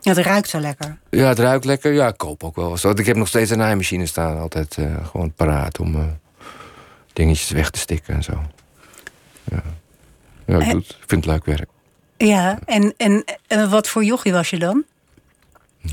[0.01, 0.99] Ja, het ruikt zo lekker.
[1.11, 1.93] Ja, het ruikt lekker.
[1.93, 2.99] Ja, ik koop ook wel wat.
[2.99, 4.39] Ik heb nog steeds een naaimachine staan.
[4.39, 6.03] Altijd eh, gewoon paraat om eh,
[7.13, 8.43] dingetjes weg te stikken en zo.
[9.45, 9.63] Ja,
[10.47, 10.91] ja ik, En- doe het.
[10.91, 11.69] ik vind het leuk werk.
[12.17, 14.85] Ja, en, en, en wat voor jochie was je dan?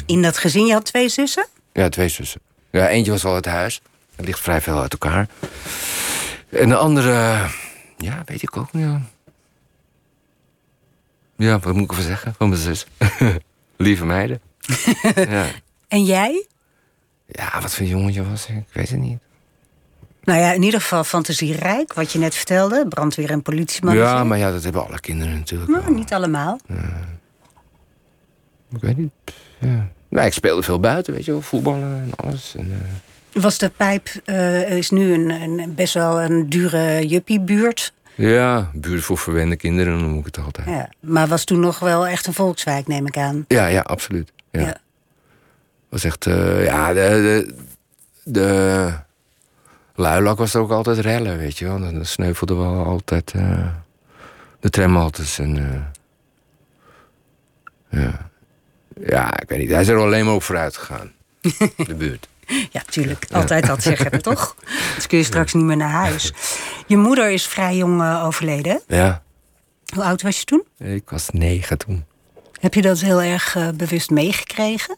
[0.05, 1.47] In dat gezin, je had twee zussen?
[1.73, 2.41] Ja, twee zussen.
[2.69, 3.81] Ja, eentje was al uit huis.
[4.15, 5.27] Het ligt vrij veel uit elkaar.
[6.49, 7.11] En de andere,
[7.97, 8.83] ja, weet ik ook niet.
[8.83, 9.01] Ja,
[11.37, 12.85] ja wat moet ik ervan zeggen van mijn zus?
[13.77, 14.41] Lieve meiden.
[15.15, 15.45] ja.
[15.87, 16.47] En jij?
[17.25, 18.55] ja, wat voor jongetje was ik?
[18.55, 19.19] Ik weet het niet.
[20.23, 22.87] Nou ja, in ieder geval fantasierijk, wat je net vertelde.
[22.87, 23.95] Brandweer en politieman.
[23.95, 25.71] Ja, maar ja, dat hebben alle kinderen natuurlijk.
[25.71, 26.59] Nou, niet allemaal.
[28.71, 29.11] Ik weet niet.
[29.59, 29.89] Ja.
[30.09, 31.41] Nou, ik speelde veel buiten, weet je wel.
[31.41, 32.55] Voetballen en alles.
[32.57, 32.71] En,
[33.33, 37.93] eh, Was de pijp eh, is nu een, een, best wel een dure juppiebuurt.
[38.15, 40.67] Ja, buurt voor verwende kinderen noem ik het altijd.
[40.67, 43.45] Ja, Ja, maar was toen nog wel echt een volkswijk, neem ik aan.
[43.47, 44.31] ja, absoluut.
[44.51, 44.61] Ja.
[44.61, 44.77] Ja.
[45.89, 47.53] Was echt, eh, ja, de, de,
[48.23, 48.93] de
[49.95, 51.79] luilak was er ook altijd rellen, weet je wel.
[51.79, 53.67] Dan sneuvelden we altijd eh,
[54.59, 55.57] de tramhaltes en...
[57.89, 58.29] eh, ja.
[59.05, 59.69] ja, ik weet niet.
[59.69, 61.11] Hij is er alleen maar op vooruit gegaan.
[61.87, 62.27] de buurt.
[62.71, 63.25] Ja, tuurlijk.
[63.31, 64.55] Altijd dat zeggen, toch?
[64.95, 66.33] Dus kun je straks niet meer naar huis.
[66.87, 68.81] Je moeder is vrij jong eh, overleden.
[68.87, 69.21] Ja,
[69.93, 70.63] Hoe oud was je toen?
[70.77, 72.05] ik was negen toen.
[72.59, 74.97] Heb je dat heel erg eh, bewust meegekregen?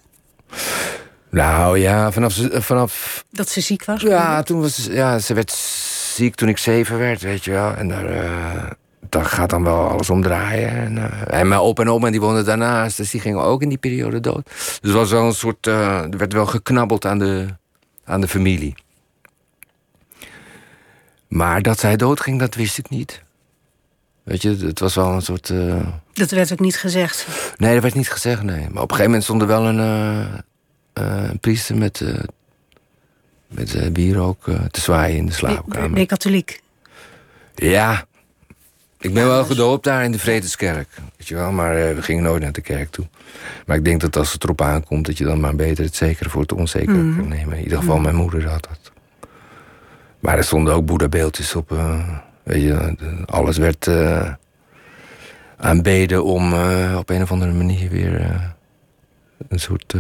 [1.30, 4.02] Nou ja, vanaf, vanaf Dat ze ziek was?
[4.02, 5.52] Ja, toen was ja, ze werd
[6.16, 7.74] ziek toen ik zeven werd, weet je wel.
[7.74, 8.72] En daar, eh,
[9.10, 10.70] daar gaat dan wel alles om draaien.
[10.70, 13.70] En, eh, en mijn opa en oma die woonden daarnaast, dus die gingen ook in
[13.70, 14.46] die periode dood.
[14.46, 17.46] Dus het was wel een soort, eh, er werd wel geknabbeld aan de,
[18.06, 18.76] aan de familie.
[21.28, 23.22] Maar dat zij doodging, dat wist ik niet.
[24.24, 25.50] Weet je, het was wel een soort...
[25.50, 27.28] eh, Dat werd ook niet gezegd.
[27.58, 28.60] Nee, dat werd niet gezegd, nee.
[28.70, 30.20] Maar op een gegeven moment stond er wel een, eh,
[30.94, 32.24] eh, een priester met, eh
[33.48, 36.00] met bier ook te zwaaien in de Ben slaapkamer.
[36.00, 36.62] je katholiek?
[37.56, 38.06] Ja,
[39.00, 40.88] ik ben wel gedoopt daar in de Vredeskerk.
[41.18, 43.08] Weet je wel, maar eh, we gingen nooit naar de kerk toe.
[43.66, 46.30] Maar ik denk dat als het erop aankomt, dat je dan maar beter het zekere
[46.30, 47.20] voor het onzekere Mhm.
[47.20, 47.58] kan nemen.
[47.58, 48.92] In ieder geval, mijn moeder had dat.
[50.20, 51.72] Maar er stonden ook boeddhabeeldjes op.
[51.72, 52.08] eh,
[52.44, 52.96] weet je,
[53.26, 54.32] alles werd eh,
[55.58, 56.54] aanbeden om
[56.98, 58.22] op een of andere manier weer
[59.50, 59.96] een soort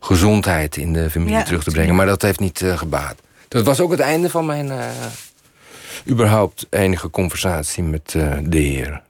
[0.00, 1.94] gezondheid in de familie Ja, terug te brengen.
[1.94, 3.14] Maar dat heeft niet gebaat.
[3.48, 4.70] Dat was ook het einde van mijn
[6.08, 9.02] überhaupt enige conversatie met eh, de Heer.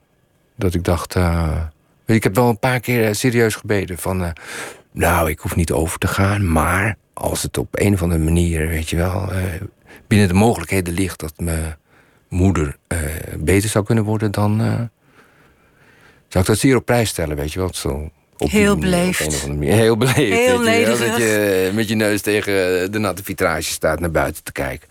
[0.55, 1.61] Dat ik dacht, eh,
[2.05, 4.33] ik heb wel een paar keer eh, serieus gebeden van,
[4.91, 8.67] nou, ik hoef niet over te gaan, maar als het op een of andere manier,
[8.67, 9.29] weet je wel,
[10.07, 11.77] binnen de mogelijkheden ligt dat mijn
[12.29, 12.77] moeder
[13.37, 14.57] beter zou kunnen worden, dan
[16.27, 17.69] Zou ik dat zeer op prijs stellen, weet je wel?
[17.73, 19.47] Zo op Heel beleefd.
[19.59, 20.17] Heel beleefd.
[20.17, 20.85] Heel je.
[20.85, 24.89] Dat je met je neus tegen de natte vitrage staat naar buiten te kijken.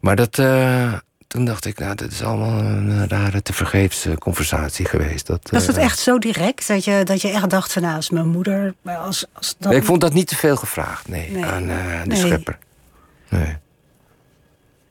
[0.00, 0.92] Maar dat, eh,
[1.26, 5.26] toen dacht ik, nou, dat is allemaal een rare tevergeefse conversatie geweest.
[5.26, 7.94] Dat, Was het eh, echt zo direct dat je, dat je echt dacht van nou,
[7.94, 9.70] als mijn moeder, maar als, als dat...
[9.70, 11.44] Nee, ik vond dat niet te veel gevraagd, nee, Nee.
[11.44, 12.18] aan eh, de Nee.
[12.18, 12.58] schepper.
[13.28, 13.56] Nee.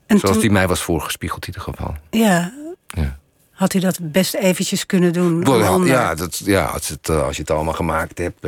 [0.06, 1.94] en Zoals toen- die mij was voorgespiegeld in ieder geval.
[2.10, 2.52] Ja,
[2.86, 3.18] Ja.
[3.50, 5.44] had hij dat best eventjes kunnen doen.
[5.86, 8.44] Ja, dat, ja als, het, als je het allemaal gemaakt hebt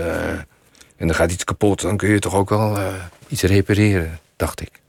[0.96, 2.78] en er gaat iets kapot, dan kun je toch ook wel
[3.28, 4.80] iets repareren, dacht ik.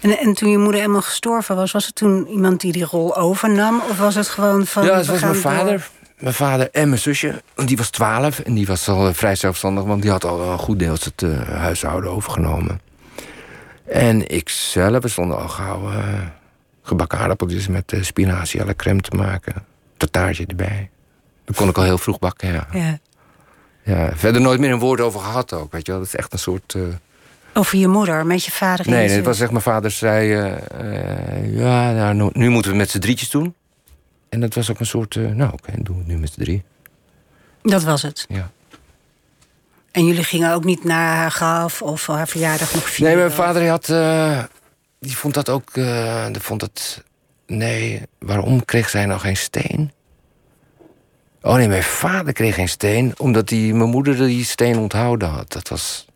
[0.00, 3.16] En, en toen je moeder eenmaal gestorven was, was het toen iemand die die rol
[3.16, 3.82] overnam?
[3.90, 4.84] Of was het gewoon van...
[4.84, 5.40] ja, het was mijn door?
[5.40, 5.88] vader.
[6.18, 7.42] Mijn vader en mijn zusje.
[7.54, 10.58] Die was twaalf en die was al eh, vrij zelfstandig, want die had al een
[10.58, 12.80] goed deel het eh, huishouden overgenomen.
[13.84, 16.04] En ik zelf, we stonden al gauw eh,
[16.82, 19.64] gebakken aardappeltjes met spinazie à la crème te maken.
[19.96, 20.90] Tartaartje erbij.
[21.44, 22.66] Dat kon ik al heel vroeg bakken, ja.
[22.72, 22.98] Ja.
[23.82, 24.10] ja.
[24.14, 26.00] Verder nooit meer een woord over gehad ook, weet je wel.
[26.00, 26.76] Dat is echt een soort...
[27.58, 30.32] Over je moeder, met je vader Nee, nee, het was echt mijn vader zei...
[30.32, 33.54] eh, eh, ja, nou, nu, nu moeten we met z'n drietjes doen.
[34.28, 35.16] En dat was ook een soort...
[35.16, 36.64] eh, nou, oké, doen we het nu met z'n drie.
[37.62, 38.26] Dat was het.
[38.28, 38.50] Ja.
[39.90, 43.14] En jullie gingen ook niet naar haar graf of haar verjaardag nog vieren?
[43.16, 43.86] Nee, mijn vader had...
[45.00, 45.74] die vond dat ook...
[46.32, 47.02] die vond dat...
[47.46, 49.92] Nee, waarom kreeg zij nou geen steen?
[51.42, 53.14] Oh nee, mijn vader kreeg geen steen...
[53.16, 55.52] omdat die, mijn moeder die steen onthouden had.
[55.52, 56.06] Dat was...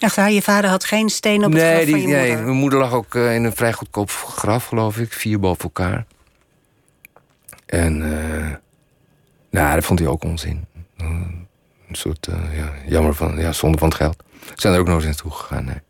[0.00, 2.26] Echt waar, je vader had geen steen op het nee, graf die, van je nee,
[2.26, 2.44] moeder?
[2.44, 5.12] mijn moeder lag ook eh, in een vrij goedkoop graf, geloof ik.
[5.12, 6.04] Vier boven elkaar.
[7.66, 8.02] En...
[8.02, 8.54] eh
[9.50, 10.64] nou, dat vond hij ook onzin.
[10.96, 11.06] Eh,
[11.88, 13.38] Een soort, ja, jammer van...
[13.38, 14.22] Ja, zonde van het geld.
[14.54, 15.80] Zijn er ook nog eens naartoe gegaan, nee.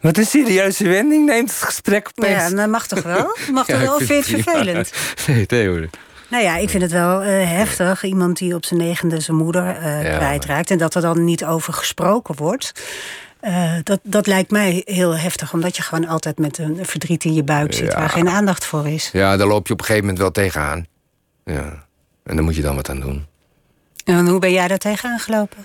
[0.00, 2.42] Wat een serieuze wending neemt het gesprek opeens.
[2.50, 3.36] Ja, dat mag toch wel?
[3.52, 3.98] Mag toch Ja, wel?
[3.98, 4.92] Vind je het vervelend?
[5.26, 5.88] Nee, nee hoor.
[6.28, 8.04] Nou ja, ik vind het wel eh, heftig.
[8.04, 10.70] Iemand die op zijn negende zijn moeder Ja, kwijtraakt.
[10.70, 12.72] En dat er dan niet over gesproken wordt.
[13.40, 15.52] Eh, dat, dat lijkt mij heel heftig.
[15.52, 17.92] Omdat je gewoon altijd met een verdriet in je buik zit.
[17.92, 17.98] Ja.
[17.98, 19.10] Waar geen aandacht voor is.
[19.12, 20.86] Ja, daar loop je op een gegeven moment wel tegenaan.
[21.44, 21.84] Ja.
[22.22, 23.26] En daar moet je dan wat aan doen.
[24.04, 25.64] En hoe ben jij daar tegenaan gelopen?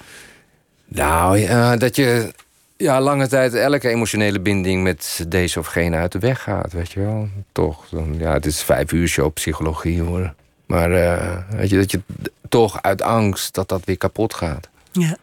[0.87, 2.33] Nou, ja, dat je
[2.77, 6.91] ja, lange tijd elke emotionele binding met deze of gene uit de weg gaat, weet
[6.91, 7.29] je wel.
[7.51, 10.33] Toch, dan, ja, het is vijf uur show psychologie hoor.
[10.71, 12.01] Maar eh, weet je, dat je
[12.49, 14.69] toch uit angst dat dat weer kapot gaat.
[14.91, 15.17] Ja.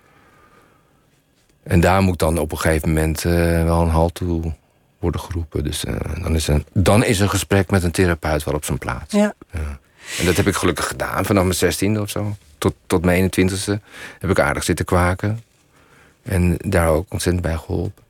[1.63, 3.33] En daar moet dan op een gegeven moment eh,
[3.65, 4.55] wel een halt toe
[4.99, 5.65] worden geroepen.
[5.65, 8.79] Dus eh, dan, is een, dan is een gesprek met een therapeut wel op zijn
[8.79, 9.15] plaats.
[9.15, 9.35] ja.
[10.19, 12.37] En dat heb ik gelukkig gedaan, vanaf mijn zestiende of zo.
[12.59, 13.73] Tot, tot mijn 21ste
[14.19, 15.43] heb ik aardig zitten kwaken.
[16.23, 18.03] En daar ook ontzettend bij geholpen.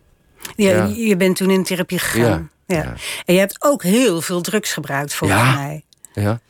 [0.57, 0.84] Ja, Ja.
[0.84, 2.51] Je bent toen in therapie gegaan.
[2.66, 2.76] Ja.
[2.76, 2.95] ja.
[3.24, 5.55] En je hebt ook heel veel drugs gebruikt, volgens Ja.
[5.55, 5.82] mij.
[6.14, 6.41] Ja,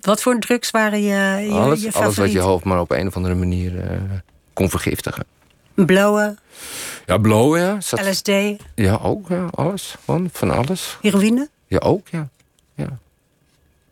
[0.00, 3.06] Wat voor drugs waren je, je, alles, je alles wat je hoofd maar op een
[3.06, 3.98] of andere manier eh,
[4.52, 5.24] kon vergiftigen.
[5.74, 6.38] Blowen,
[7.06, 7.80] Ja, blowen, ja.
[7.80, 8.30] Zat- LSD,
[8.74, 9.46] Ja, ook, ja.
[9.50, 9.94] Alles.
[10.04, 10.98] Gewoon van alles.
[11.00, 11.48] heroïne.
[11.66, 12.28] Ja, ook, ja.
[12.74, 12.98] ja.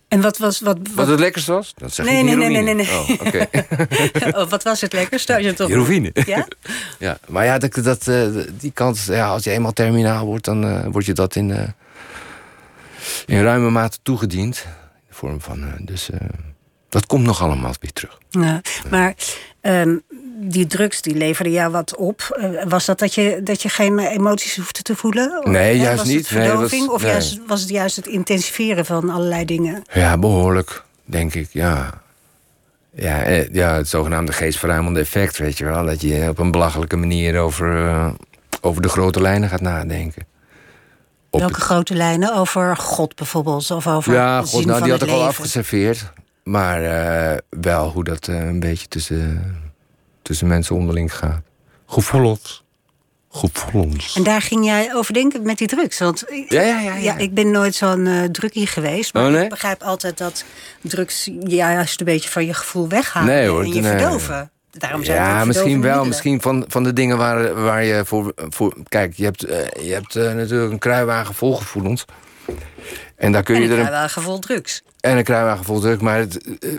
[0.09, 0.61] En wat was...
[0.61, 1.72] Wat, Wat wat, het lekkerste was?
[1.76, 2.88] Dat zeg Nee, ik nee, nee, nee, nee, nee.
[2.88, 3.48] Oh, oké.
[4.40, 5.34] oh, wat was het lekkerste?
[5.34, 5.68] Als je toch...
[5.68, 6.11] Heroïne.
[6.26, 6.46] Ja?
[6.98, 8.26] Ja, maar ja, dat, dat, eh,
[8.61, 11.68] die kans, ja, als je eenmaal terminaal wordt, dan eh, word je dat in, eh,
[13.26, 14.64] in ruime mate toegediend.
[15.16, 16.18] Vorm van, eh, dus eh,
[16.88, 18.18] dat komt nog allemaal weer terug.
[18.30, 18.60] Ja,
[18.90, 19.14] maar
[19.60, 19.96] ehm,
[20.40, 22.20] die drugs die leverden jou wat op.
[22.40, 25.38] Eh, was dat dat je, dat je geen emoties hoefde te voelen?
[25.44, 26.28] Of, Nee, juist was niet.
[26.28, 26.86] Het Nee, verdoving?
[26.86, 27.10] was- of nee.
[27.10, 29.82] juist, was het juist het intensiveren van allerlei dingen?
[29.92, 31.90] Ja, behoorlijk, denk ik, ja.
[32.94, 35.84] Ja, ja het zogenaamde geestverruimende effect, weet je wel.
[35.84, 38.12] Dat je op een belachelijke manier over,
[38.60, 40.26] over de grote lijnen gaat nadenken.
[41.37, 42.34] Op Welke het- grote lijnen?
[42.34, 43.70] Over God bijvoorbeeld?
[43.70, 46.12] Of over Ja, de god, zin nou, van die had ik al afgeserveerd.
[46.45, 49.55] Maar eh, wel hoe dat eh, een beetje tussen,
[50.22, 51.41] tussen mensen onderling gaat.
[51.87, 52.64] Gevoelens.
[53.30, 54.16] Gevoelens.
[54.16, 55.99] En daar ging jij over denken met die drugs?
[55.99, 57.16] Want ik- Ja, ja, ja, ja.
[57.16, 59.14] ik ben nooit zo'n eh druggie geweest.
[59.14, 59.43] Maar Oh, nee?
[59.45, 60.45] ik begrijp altijd dat
[60.80, 63.28] drugs je juist een beetje van je gevoel weghalen.
[63.34, 63.91] Nee, hoor, en je nee.
[63.99, 64.51] verdoven.
[64.78, 66.04] Daarom zijn Ja, misschien wel.
[66.04, 68.76] Misschien van, van de dingen waar, waar je voor, voor...
[68.88, 72.04] Kijk, je hebt, eh, je hebt eh, natuurlijk een kruiwagen vol gevoelens.
[73.16, 74.82] En daar kun En je er een, wel gevoel drugs.
[75.00, 76.00] en een kruiwagen vol druk.
[76.00, 76.70] Maar het, eh,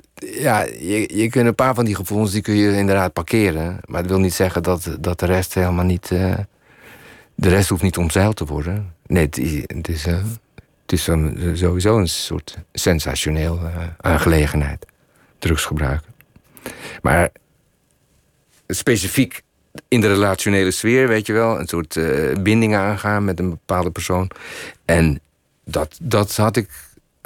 [0.42, 3.80] ja, je, je kunt een paar van die gevoelens die kun je inderdaad parkeren.
[3.86, 6.08] Maar dat wil niet zeggen dat, dat de rest helemaal niet...
[6.08, 8.94] de rest hoeft niet omzeild te worden.
[9.08, 13.60] Nee, het, is- het is, het is een- sowieso een soort sensationeel
[14.02, 14.86] aangelegenheid.
[15.40, 16.16] Drugs gebruiken.
[17.02, 17.30] Maar
[18.68, 19.42] specifiek
[19.88, 23.92] in de relationele sfeer, weet je wel, een soort eh, binding aangaan met een bepaalde
[23.92, 24.30] persoon.
[24.86, 25.20] En
[25.66, 26.70] dat, dat had ik,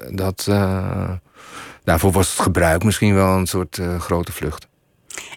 [0.10, 1.12] dat, eh,
[1.84, 4.68] daarvoor was het gebruik misschien wel een soort eh, grote vlucht.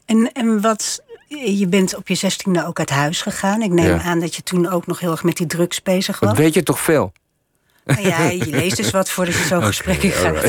[0.05, 3.63] En, en wat, je bent op je zestiende ook uit huis gegaan.
[3.63, 4.03] Ik neem Ja.
[4.03, 6.39] aan dat je toen ook nog heel erg met die drugs bezig was.
[6.39, 7.13] Weet je toch veel?
[7.85, 10.45] Nou ja, je leest dus wat voordat je zo'n gesprek in gaat.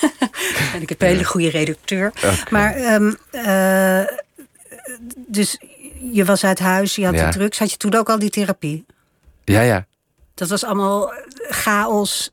[0.74, 2.12] en ik heb een hele goede redacteur.
[2.50, 4.16] Maar, ehm, eh,
[5.26, 5.60] dus
[6.12, 7.24] je was uit huis, je had Ja.
[7.24, 7.58] die drugs.
[7.58, 8.86] Had je toen ook al die therapie?
[9.44, 9.86] Ja, ja.
[10.34, 11.12] Dat was allemaal
[11.48, 12.30] chaos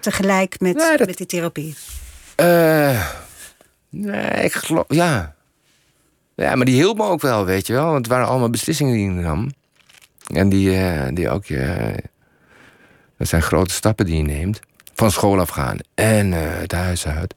[0.00, 1.74] tegelijk met, Nee, dat- met die therapie.
[2.34, 3.08] Eh,
[3.88, 4.84] nee, ik geloof...
[4.88, 5.34] Ja.
[6.34, 7.84] Ja, maar die hielp me ook wel, weet je wel.
[7.84, 9.52] Want het waren allemaal beslissingen die je nam.
[10.34, 11.94] En die, eh, die ook je...
[13.18, 14.60] dat zijn grote stappen die je neemt.
[14.94, 17.34] Van school afgaan en eh, het huis uit.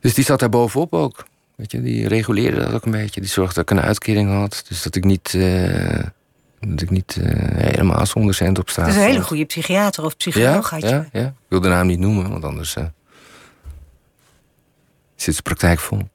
[0.00, 1.24] Dus die zat daar bovenop ook.
[1.62, 3.20] Weet je, die reguleerde dat ook een beetje.
[3.20, 4.64] Die zorgde dat ik een uitkering had.
[4.68, 5.34] Dus dat ik niet...
[5.34, 6.04] eh,
[6.60, 7.32] dat ik niet eh,
[7.66, 10.88] helemaal zonder cent op straat Het is een hele goede psychiater of psycholoog had je.
[10.88, 11.26] Ja, ja.
[11.26, 12.84] Ik wil de naam niet noemen, want anders eh,
[15.16, 15.98] zit de praktijk vol.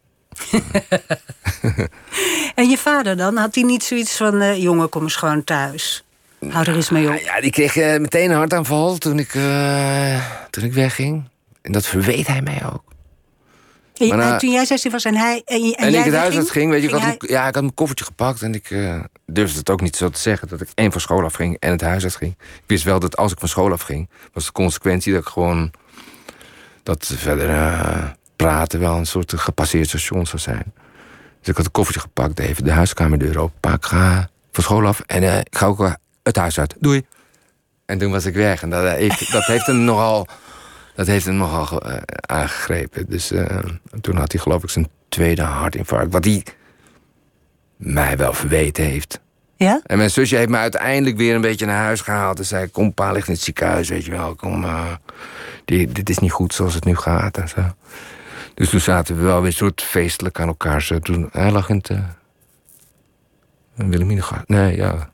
[2.55, 3.37] En je vader dan?
[3.37, 4.61] Had hij niet zoiets van...
[4.61, 6.03] jongen, kom eens gewoon thuis.
[6.49, 7.19] Hou er eens mee op.
[7.19, 9.31] Ja, die kreeg meteen een hartaanval toen ik,
[10.49, 11.29] toen ik wegging.
[11.61, 12.86] En dat verweet hij mij ook.
[13.99, 15.41] En- maar na- en toen jij 16 was en hij...
[15.45, 17.17] En, en, En, jij ik het huis wegging, uit ging, weet je, ik had, hij-
[17.19, 20.19] ja, ik had mijn koffertje gepakt en ik eh, durfde het ook niet zo te
[20.19, 22.31] zeggen dat ik één van school afging en het huis uit ging.
[22.39, 25.71] Ik wist wel dat als ik van school afging, was de consequentie dat ik gewoon
[26.83, 28.03] dat verder eh,
[28.35, 30.73] praten wel een soort gepasseerd station zou zijn.
[31.39, 34.99] Dus ik had een koffertje gepakt, even de huiskamerdeur open, pak, ga van school af
[35.05, 35.93] en eh, ik ga ook eh,
[36.23, 36.75] het huis uit.
[36.79, 37.05] Doei.
[37.85, 40.27] En toen was ik weg en dat heeft, dat heeft hem nogal
[40.97, 43.05] dat heeft hem nogal eh, aangegrepen.
[43.09, 43.57] Dus eh,
[44.01, 46.11] toen had hij geloof ik zijn tweede hartinfarct.
[46.11, 46.43] Wat hij
[47.75, 49.19] mij wel verweten heeft.
[49.55, 49.81] Ja?
[49.85, 52.39] En mijn zusje heeft me uiteindelijk weer een beetje naar huis gehaald.
[52.39, 54.35] En zei, kom, pa ligt in het ziekenhuis, weet je wel.
[54.35, 54.91] Kom, eh,
[55.65, 57.61] die, dit is niet goed zoals het nu gaat en zo.
[58.53, 60.81] Dus toen zaten we wel weer soort feestelijk aan elkaar.
[60.81, 61.89] Zo, toen, hij lag in het...
[61.89, 61.99] Uh,
[63.75, 64.47] Wilhelmine gast.
[64.47, 65.09] Nee, ja.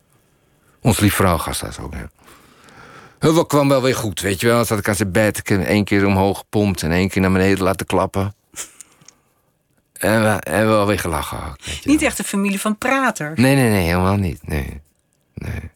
[0.82, 2.10] Ons lief vrouw gasthuis ook, ja.
[3.24, 4.56] Het kwam wel weer goed, weet je wel.
[4.56, 5.38] Dan zat ik aan zijn bed.
[5.38, 8.34] Ik heb één keer omhoog gepompt en één keer naar beneden laten klappen.
[9.94, 11.38] En, we, en wel weer gelachen.
[11.48, 13.40] ook, Niet echt een familie van praters.
[13.40, 14.48] Nee, nee, nee, helemaal niet.
[14.48, 14.82] Nee.
[15.34, 15.72] nee.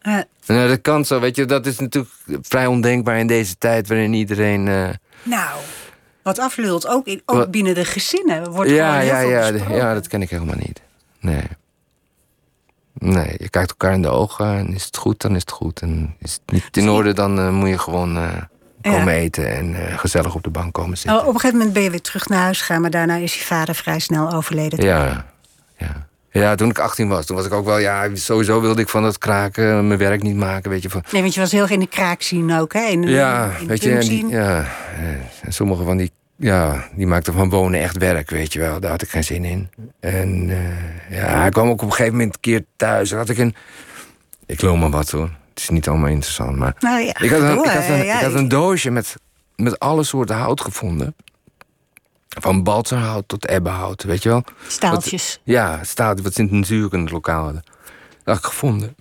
[0.00, 1.44] Eh, Nou, dat kan zo, weet je.
[1.44, 4.68] Dat is natuurlijk vrij ondenkbaar in deze tijd waarin iedereen.
[4.68, 4.88] eh,
[5.22, 5.60] nou,
[6.22, 6.86] wat aflult.
[6.86, 10.30] Ook, in, ook Wat- binnen de gezinnen wordt ja, ja, ja, ja, dat ken ik
[10.30, 10.80] helemaal niet.
[11.20, 11.42] Nee.
[12.98, 15.80] Nee, je kijkt elkaar in de ogen en is het goed, dan is het goed.
[15.80, 18.22] En is het niet in orde, dan eh, moet je gewoon eh,
[18.82, 21.20] komen eten en eh, gezellig op de bank komen zitten.
[21.20, 22.80] Oh, op een gegeven moment ben je weer terug naar huis gegaan...
[22.80, 24.84] maar daarna is je vader vrij snel overleden.
[24.84, 25.24] Ja,
[25.76, 26.06] ja.
[26.30, 29.02] Ja, toen ik 18 was, toen was ik ook wel, ja, sowieso wilde ik van
[29.02, 30.90] dat kraken mijn werk niet maken, weet je.
[30.90, 32.84] Van, Nee, want je was heel erg in de kraak zien ook, hè?
[32.86, 34.66] In, de- ja, in de weet je, en die, ja,
[35.48, 38.80] sommige van die, ja, die maakten van wonen echt werk, weet je wel.
[38.80, 39.70] Daar had ik geen zin in.
[40.00, 43.12] En eh, ja, hij kwam ook op een gegeven moment een keer thuis.
[43.12, 43.54] Had ik een,
[44.46, 45.30] ik loop maar wat hoor.
[45.48, 48.16] Het is niet allemaal interessant, maar Nou ja, ik had een, ik had een, ja,
[48.16, 49.14] ik had een doosje met,
[49.56, 51.14] met alle soorten hout gevonden.
[52.28, 54.44] Van balserhout tot ebbenhout, weet je wel.
[54.66, 55.40] Staaltjes.
[55.44, 57.62] Ja, staat wat ze in het lokaal hadden.
[58.24, 58.96] Dat had ik gevonden.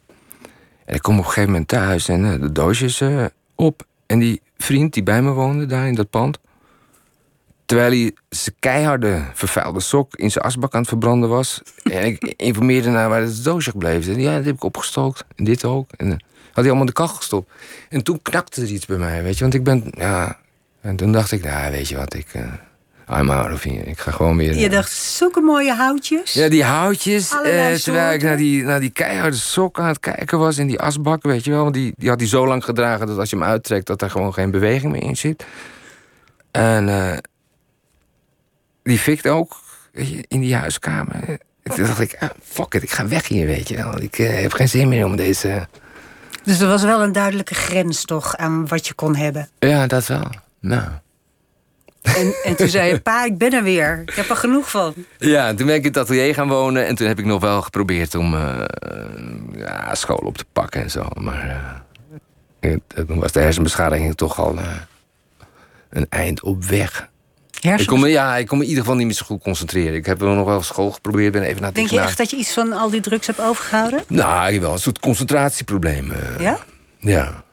[0.86, 3.26] En ik kom op een gegeven moment thuis en eh, de doosjes eh,
[3.56, 3.86] op.
[4.06, 6.40] En die vriend die bij me woonde, daar in dat pand...
[7.68, 11.61] terwijl hij zijn keiharde vervuilde sok in zijn asbak aan het verbranden was...
[11.84, 14.07] en ik informeerde naar waar het doosje is.
[14.07, 15.24] En ja, dat heb ik opgestookt.
[15.36, 15.89] En dit ook.
[15.97, 16.20] En eh, had
[16.53, 17.51] hij allemaal in de kachel gestopt.
[17.89, 19.41] En toen knakte er iets bij mij, weet je.
[19.41, 20.38] Want ik ben, ja...
[20.82, 22.28] En toen dacht ik, nou, weet je wat, ik...
[22.34, 22.43] eh
[23.09, 23.84] I'm out of here.
[23.84, 24.55] Ik ga gewoon weer...
[24.55, 26.34] Je eh, dacht, zulke mooie houtjes.
[26.34, 27.32] ja, die houtjes.
[27.32, 30.80] Eh, terwijl ik naar die, naar die keiharde sok aan het kijken was in die
[30.80, 31.61] asbak, weet je wel.
[31.61, 34.09] Want die, die had hij zo lang gedragen dat als je hem uittrekt, dat er
[34.09, 35.45] gewoon geen beweging meer in zit.
[36.51, 36.89] En
[38.88, 39.60] die fikt ook
[40.28, 41.40] in die huiskamer.
[41.64, 44.02] En Toen dacht ik, ah, fuck it, ik ga weg hier, weet je wel.
[44.02, 45.68] Ik eh, heb geen zin meer om deze...
[46.44, 49.50] Dus er was wel een duidelijke grens toch aan wat je kon hebben.
[49.60, 50.30] Ja, dat wel.
[50.60, 50.90] Nou.
[52.02, 54.02] En, en toen zei je, pa, ik ben er weer.
[54.06, 54.94] Ik heb er genoeg van.
[55.18, 56.86] Ja, toen ben ik in het atelier gaan wonen.
[56.88, 58.66] En toen heb ik nog wel geprobeerd om eh,
[59.56, 61.08] ja, school op te pakken en zo.
[61.20, 61.82] Maar
[62.60, 62.76] eh,
[63.08, 64.58] toen was de hersenbeschadiging toch al
[65.90, 67.10] een eind op weg.
[67.62, 69.93] Ik kon, me, ja, ik kon me in ieder geval niet meer zo goed concentreren.
[69.95, 71.32] Ik heb nog wel school geprobeerd.
[71.32, 74.03] Ben even naar Denk je echt dat je iets van al die drugs hebt overgehouden?
[74.08, 76.12] Nou, wel een soort concentratieprobleem.
[76.12, 76.39] eh.
[76.39, 76.60] Ja?
[76.99, 77.43] Ja.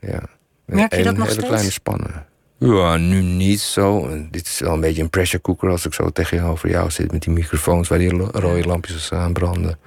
[0.00, 0.22] ja.
[0.64, 1.48] Merk je En dat nog hele steeds?
[1.48, 2.26] kleine spannen.
[2.58, 4.08] Ja, nu niet zo.
[4.30, 7.22] Dit is wel een beetje een pressure cooker als ik zo tegenover jou zit met
[7.22, 9.78] die microfoons waar die rode lampjes aan branden.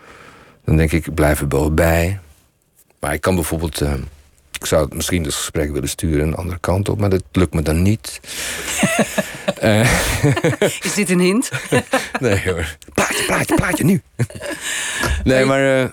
[0.65, 2.19] Dan denk ik, ik blijf er wel bij.
[2.99, 3.81] Maar ik kan bijvoorbeeld.
[3.81, 3.93] eh,
[4.55, 7.53] Ik zou het misschien het gesprek willen sturen een andere kant op, maar dat lukt
[7.53, 8.19] me dan niet.
[9.63, 9.79] uh,
[10.83, 11.49] Is dit een hint?
[12.19, 12.77] nee hoor.
[12.93, 14.01] Plaatje, plaatje, plaatje, nu.
[15.23, 15.81] nee, maar...
[15.81, 15.89] Uh,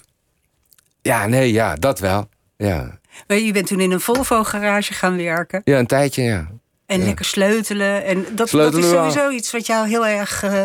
[1.03, 2.29] ja, nee, ja, dat wel.
[2.57, 2.99] Ja.
[3.27, 5.61] Maar je bent toen in een Volvo-garage gaan werken.
[5.65, 6.51] Ja, een tijdje, ja.
[6.87, 7.05] En ja.
[7.05, 8.05] lekker sleutelen.
[8.05, 10.65] En dat, sleutelen dat is sowieso iets wat jou heel erg uh,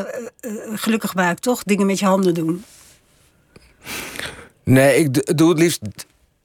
[0.74, 1.64] gelukkig maakt, toch?
[1.64, 2.64] Dingen met je handen doen.
[4.64, 5.80] Nee, ik doe het liefst.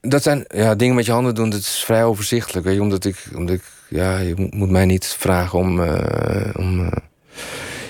[0.07, 2.65] Dat zijn ja, dingen met je handen doen, dat is vrij overzichtelijk.
[2.65, 3.25] Weet je, omdat ik.
[3.35, 5.79] Omdat ik ja, je moet mij niet vragen om.
[5.79, 6.89] Uh, om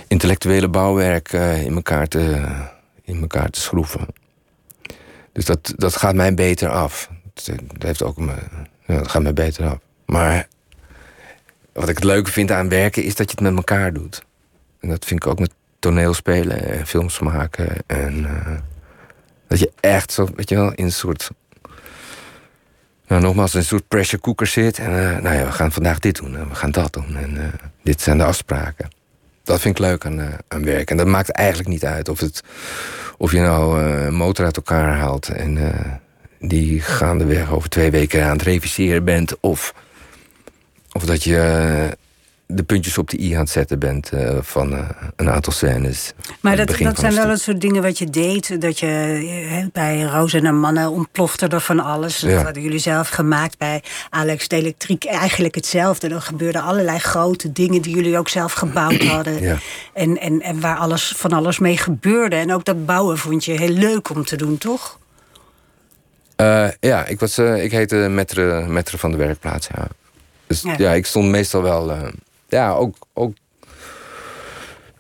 [0.08, 2.42] intellectuele bouwwerk in, elkaar te,
[3.04, 4.08] in elkaar te schroeven.
[5.32, 7.10] Dus dat, dat gaat mij beter af.
[7.34, 8.34] Dat heeft ook me,
[8.86, 9.78] ja, dat gaat mij beter af.
[10.06, 10.48] Maar
[11.74, 14.24] wat ik het leuke vind aan werken is dat je het met elkaar doet.
[14.80, 17.76] En dat vind ik ook met toneelspelen en films maken.
[17.86, 18.28] En
[19.48, 21.30] dat je echt zo, weet je wel, in een soort.
[23.08, 24.80] Nou, nogmaals, een soort pressure cooker zit.
[24.80, 27.16] En uh, nou ja, we gaan vandaag dit doen en we gaan dat doen.
[27.16, 27.44] En uh,
[27.84, 28.88] dit zijn de afspraken.
[29.44, 30.92] Dat vind ik leuk aan, aan werk.
[30.92, 32.44] En dat maakt eigenlijk niet uit of, het,
[33.18, 35.28] of je nou een motor uit elkaar haalt.
[35.28, 35.58] En
[36.40, 39.40] die gaandeweg over twee weken aan het reviseren bent.
[39.40, 39.74] Of,
[40.92, 41.98] of dat je
[42.56, 46.14] de puntjes op de i aan het zetten bent uh, van uh, een aantal scènes.
[46.40, 48.62] Maar dat, dat zijn wel het soort dingen wat je deed.
[48.62, 52.20] Dat je he, bij Roos en Mannen ontplofte er van alles.
[52.20, 55.06] Dat hadden jullie zelf gemaakt bij Alex de Elektriek.
[55.06, 56.10] Eigenlijk hetzelfde.
[56.10, 59.42] Er gebeurden allerlei grote dingen die jullie ook zelf gebouwd hadden.
[59.42, 59.58] Ja.
[59.94, 62.36] En, en, en waar alles, van alles mee gebeurde.
[62.36, 65.00] En ook dat bouwen vond je heel leuk om te doen, toch?
[66.38, 69.68] Uh, ja, ik, was, ik heette metre, metre van de werkplaats.
[69.76, 69.88] Ja.
[70.48, 70.76] Dus ja.
[70.78, 71.90] ja ik stond meestal wel.
[71.90, 72.02] Uh,
[72.54, 73.34] ja, ook, ook,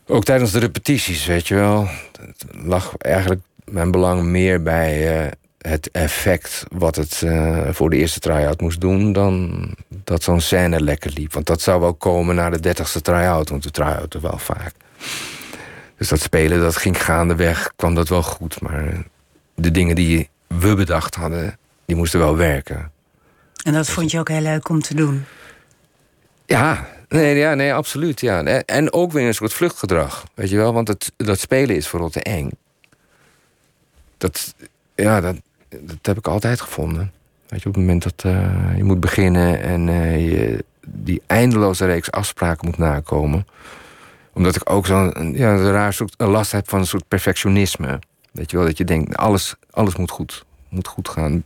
[0.07, 1.87] ook tijdens de repetities, weet je wel.
[2.19, 7.95] Het lag eigenlijk mijn belang meer bij uh, het effect wat het uh, voor de
[7.95, 11.33] eerste try-out moest doen, dan dat zo'n scène lekker liep.
[11.33, 14.73] Want dat zou wel komen na de dertigste try-out, want de try-out er wel vaak.
[15.97, 18.61] Dus dat spelen, dat ging gaandeweg, kwam dat wel goed.
[18.61, 19.05] Maar
[19.55, 22.91] de dingen die we bedacht hadden, die moesten wel werken.
[23.63, 25.25] En dat vond je ook heel leuk om te doen?
[26.53, 28.21] Ja, nee, ja, nee absoluut.
[28.21, 28.43] Ja.
[28.43, 30.73] En ook weer een soort vluchtgedrag, weet je wel.
[30.73, 32.49] Want het, dat spelen is vooral te eng.
[34.17, 34.55] Dat,
[34.95, 35.35] ja, dat,
[35.69, 37.11] dat heb ik altijd gevonden.
[37.47, 41.85] Weet je, op het moment dat uh, je moet beginnen en uh, je die eindeloze
[41.85, 43.47] reeks afspraken moet nakomen.
[44.33, 47.99] Omdat ik ook zo'n ja, raar soort een last heb van een soort perfectionisme.
[48.31, 51.43] Weet je wel, dat je denkt, alles, alles moet goed, moet goed gaan.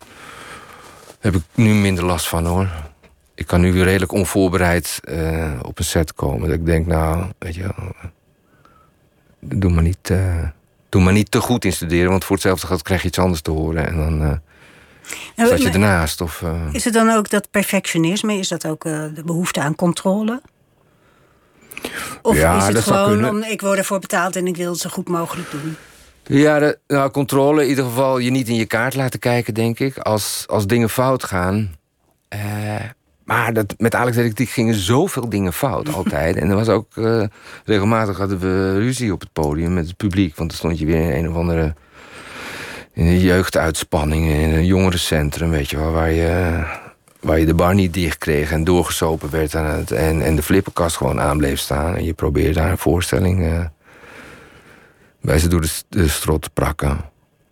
[1.05, 2.69] Daar heb ik nu minder last van hoor.
[3.37, 6.49] Ik kan nu weer redelijk onvoorbereid uh, op een set komen.
[6.49, 7.91] Dat ik denk, nou, weet je wel,
[9.39, 10.43] doe maar niet, uh,
[10.89, 13.41] doe maar niet te goed in studeren, want voor hetzelfde geld krijg je iets anders
[13.41, 13.87] te horen.
[13.87, 14.31] En dan uh,
[15.35, 16.21] nou, zat je ernaast.
[16.21, 18.33] Of, is het dan ook dat perfectionisme?
[18.33, 20.41] Is dat ook de behoefte aan controle?
[22.21, 24.79] Of ja, is het dat gewoon, om, ik word ervoor betaald en ik wil het
[24.79, 25.75] zo goed mogelijk doen?
[26.23, 29.79] Ja, de, nou, controle in ieder geval je niet in je kaart laten kijken, denk
[29.79, 29.97] ik.
[29.97, 31.75] Als, als dingen fout gaan.
[33.27, 36.35] Maar dat, met Alex Elektriek gingen zoveel dingen fout, altijd.
[36.35, 37.23] en er was ook uh,
[37.65, 40.35] regelmatig hadden we ruzie op het podium met het publiek.
[40.35, 41.73] Want dan stond je weer in een of andere
[42.93, 46.63] in een jeugduitspanning in een jongerencentrum, weet je wel, waar je,
[47.19, 50.43] waar je de bar niet dicht kreeg en doorgesopen werd aan het, en, en de
[50.43, 51.95] flipperkast gewoon aan bleef staan.
[51.95, 53.65] En je probeerde daar een voorstelling uh,
[55.21, 57.01] bij ze door de, de strot te prakken.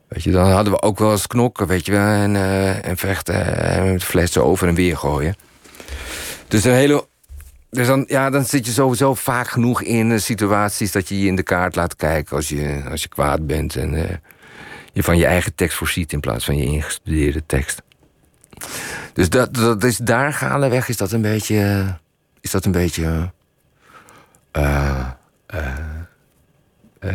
[0.08, 2.98] Weet je, dan hadden we ook wel eens knokken, weet je wel, en, uh, en
[2.98, 5.36] vechten en met flessen over en weer gooien.
[6.48, 7.08] Dus een hele.
[7.70, 11.36] Dus dan, ja, dan zit je sowieso vaak genoeg in situaties dat je je in
[11.36, 14.04] de kaart laat kijken als je, als je kwaad bent en uh,
[14.94, 17.82] je van je eigen tekst voorziet in plaats van je ingestudeerde tekst.
[19.14, 21.86] Dus dat, dat is daar gaandeweg is dat een beetje.
[22.42, 23.32] Is dat een beetje.
[24.58, 25.10] Uh,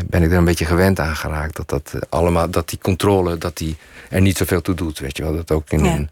[0.06, 1.56] ben ik er een beetje gewend aan geraakt.
[1.56, 3.76] Dat, dat, allemaal, dat die controle dat die
[4.08, 4.98] er niet zoveel toe doet.
[4.98, 5.84] Weet je wel, dat ook in.
[5.84, 5.94] Ja.
[5.94, 6.10] in,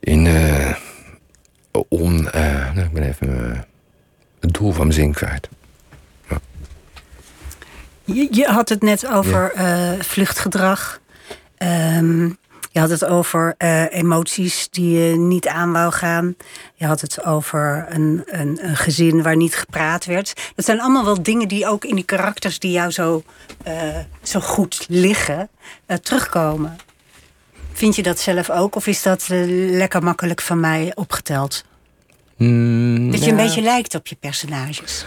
[0.00, 0.26] in
[1.88, 3.58] on, uh, nou, ik ben even uh,
[4.40, 5.48] het doel van mijn zin kwijt.
[6.28, 6.38] Ja.
[8.04, 9.96] Je, je, had het net over ja.
[9.98, 11.00] vluchtgedrag.
[11.58, 12.38] Um,
[12.70, 13.54] je had het over
[13.90, 16.36] emoties die je niet aan wou gaan.
[16.74, 20.52] Je had het over een, een, een, gezin waar niet gepraat werd.
[20.54, 23.22] Dat zijn allemaal wel dingen die ook in die karakters die jou zo,
[24.22, 25.48] zo goed liggen,
[26.02, 26.76] terugkomen.
[27.76, 28.74] Vind je dat zelf ook?
[28.74, 31.64] Of is dat lekker makkelijk van mij opgeteld?
[32.36, 33.30] Mm, dat je ja.
[33.30, 35.04] een beetje lijkt op je personages.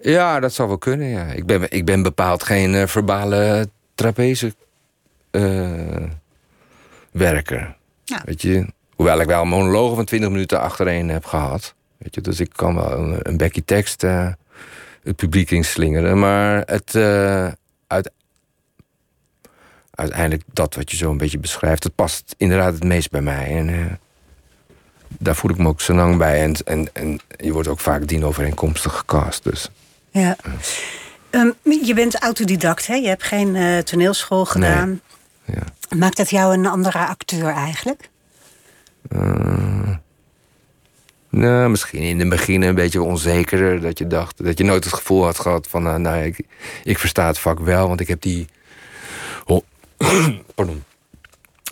[0.00, 1.08] ja, dat zou wel kunnen.
[1.08, 1.24] Ja.
[1.24, 4.54] Ik, ben, ik ben bepaald geen verbale trapeze
[5.30, 6.02] uh,
[7.10, 7.76] werker.
[8.04, 8.22] Ja.
[8.24, 11.74] Weet je, hoewel ik wel monologen van 20 minuten achtereen heb gehad.
[11.98, 14.28] Weet je, dus ik kan wel een, een bekje tekst eh,
[15.02, 16.18] het publiek inslingeren.
[16.18, 17.48] Maar het, eh,
[17.86, 18.10] uit,
[19.98, 23.56] uiteindelijk dat wat je zo een beetje beschrijft, dat past inderdaad het meest bij mij.
[23.56, 23.92] En eh,
[25.08, 26.42] daar voel ik me ook zo lang bij.
[26.42, 29.44] En, en, en je wordt ook vaak dienovereenkomstig gecast.
[29.44, 29.70] Dus.
[30.10, 30.36] Ja.
[31.30, 31.50] Ehm,
[31.82, 32.94] je bent autodidact, hè?
[32.94, 35.00] Je hebt geen eh, toneelschool gedaan.
[35.44, 35.96] Ja.
[35.96, 38.10] Maakt dat jou een andere acteur eigenlijk?
[39.08, 39.90] Eh,
[41.30, 43.80] nou, misschien in het begin een beetje onzekerder.
[43.80, 46.40] Dat je dacht dat je nooit het gevoel had gehad van, nou, ik,
[46.84, 48.46] ik versta het vak wel, want ik heb die.
[50.54, 50.84] Pardon.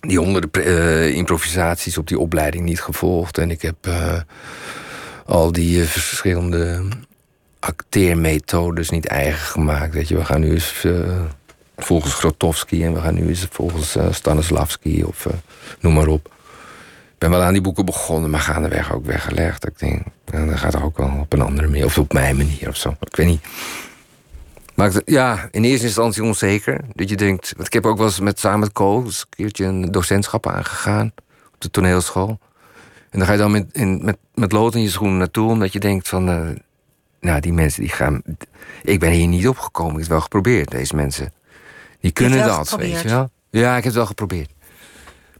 [0.00, 3.38] Die honderden eh, improvisaties op die opleiding niet gevolgd.
[3.38, 4.20] En ik heb eh,
[5.26, 6.82] al die eh, verschillende
[7.58, 9.94] acteermethodes niet eigen gemaakt.
[9.94, 10.86] Weet je, we gaan nu eens
[11.76, 15.26] volgens Grotowski en we gaan nu eens volgens Stanislavski of
[15.80, 16.26] noem maar op.
[17.12, 19.66] Ik ben wel aan die boeken begonnen, maar gaandeweg ook weggelegd.
[19.66, 22.68] Ik denk, dat gaat toch ook wel op een andere manier, of op mijn manier
[22.68, 22.96] of zo.
[23.00, 23.44] Ik weet niet.
[24.76, 26.80] Maar ik- ja, in eerste instantie onzeker.
[26.94, 29.64] Dat je denkt, want ik heb ook wel eens met, samen met Co een keertje
[29.64, 31.12] een docentschap aangegaan
[31.54, 32.38] op de toneelschool.
[33.10, 35.72] En dan ga je dan met, in, met, met lood in je schoenen naartoe, omdat
[35.72, 36.40] je denkt van, eh,
[37.20, 38.22] nou, die mensen die gaan.
[38.82, 41.32] Ik ben hier niet opgekomen, ik heb het wel geprobeerd, deze mensen.
[42.00, 43.30] Die kunnen dat, weet je wel?
[43.50, 44.50] Ja, ik heb het wel geprobeerd.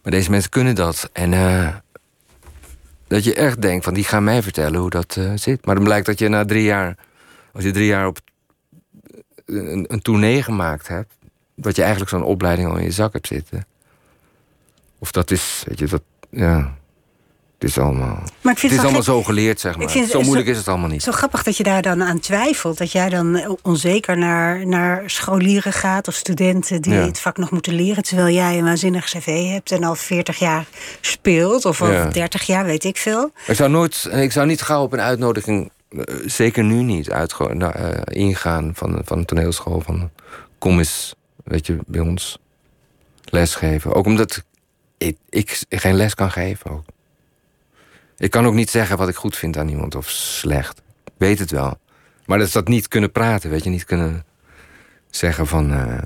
[0.03, 1.11] Maar deze mensen kunnen dat.
[1.13, 1.69] En eh,
[3.07, 5.67] dat je echt denkt van die gaan mij vertellen hoe dat eh, zit.
[5.67, 6.97] Maar dan blijkt dat je na drie jaar,
[7.53, 8.19] als je drie jaar op
[9.47, 11.13] een, een tournee gemaakt hebt,
[11.55, 13.67] dat je eigenlijk zo'n opleiding al in je zak hebt zitten.
[14.99, 16.75] Of dat is, weet je, dat, ja.
[17.59, 19.91] Het is allemaal, Maar ik vind het is allemaal gek- zo geleerd, zeg maar.
[19.91, 21.03] vind Zo moeilijk zo- is het allemaal niet.
[21.03, 22.79] Zo grappig dat je daar dan aan twijfelt.
[22.79, 27.01] Dat jij dan onzeker naar, naar scholieren gaat of studenten die Ja.
[27.07, 28.03] het vak nog moeten leren.
[28.03, 30.67] Terwijl jij een waanzinnig cv hebt en al 40 jaar
[31.01, 31.65] speelt.
[31.65, 32.09] Of al Ja.
[32.09, 33.31] 30 jaar, weet ik veel.
[33.47, 35.71] Ik zou, nooit, ik zou niet gauw op een uitnodiging,
[36.27, 39.81] zeker nu niet, uitgo- nou, eh, ingaan van, van een toneelschool.
[39.81, 40.11] Van
[40.59, 42.39] kom eens, weet je, bij ons
[43.25, 43.95] lesgeven.
[43.95, 44.45] Ook omdat
[44.99, 46.71] ik, ik geen les kan geven.
[46.71, 46.85] Ook.
[48.19, 50.79] Ik kan ook niet zeggen wat ik goed vind aan iemand of slecht.
[51.05, 51.79] Ik weet het wel.
[52.27, 54.25] Maar dat is dat niet kunnen praten, weet je, niet kunnen
[55.11, 55.99] zeggen van, eh,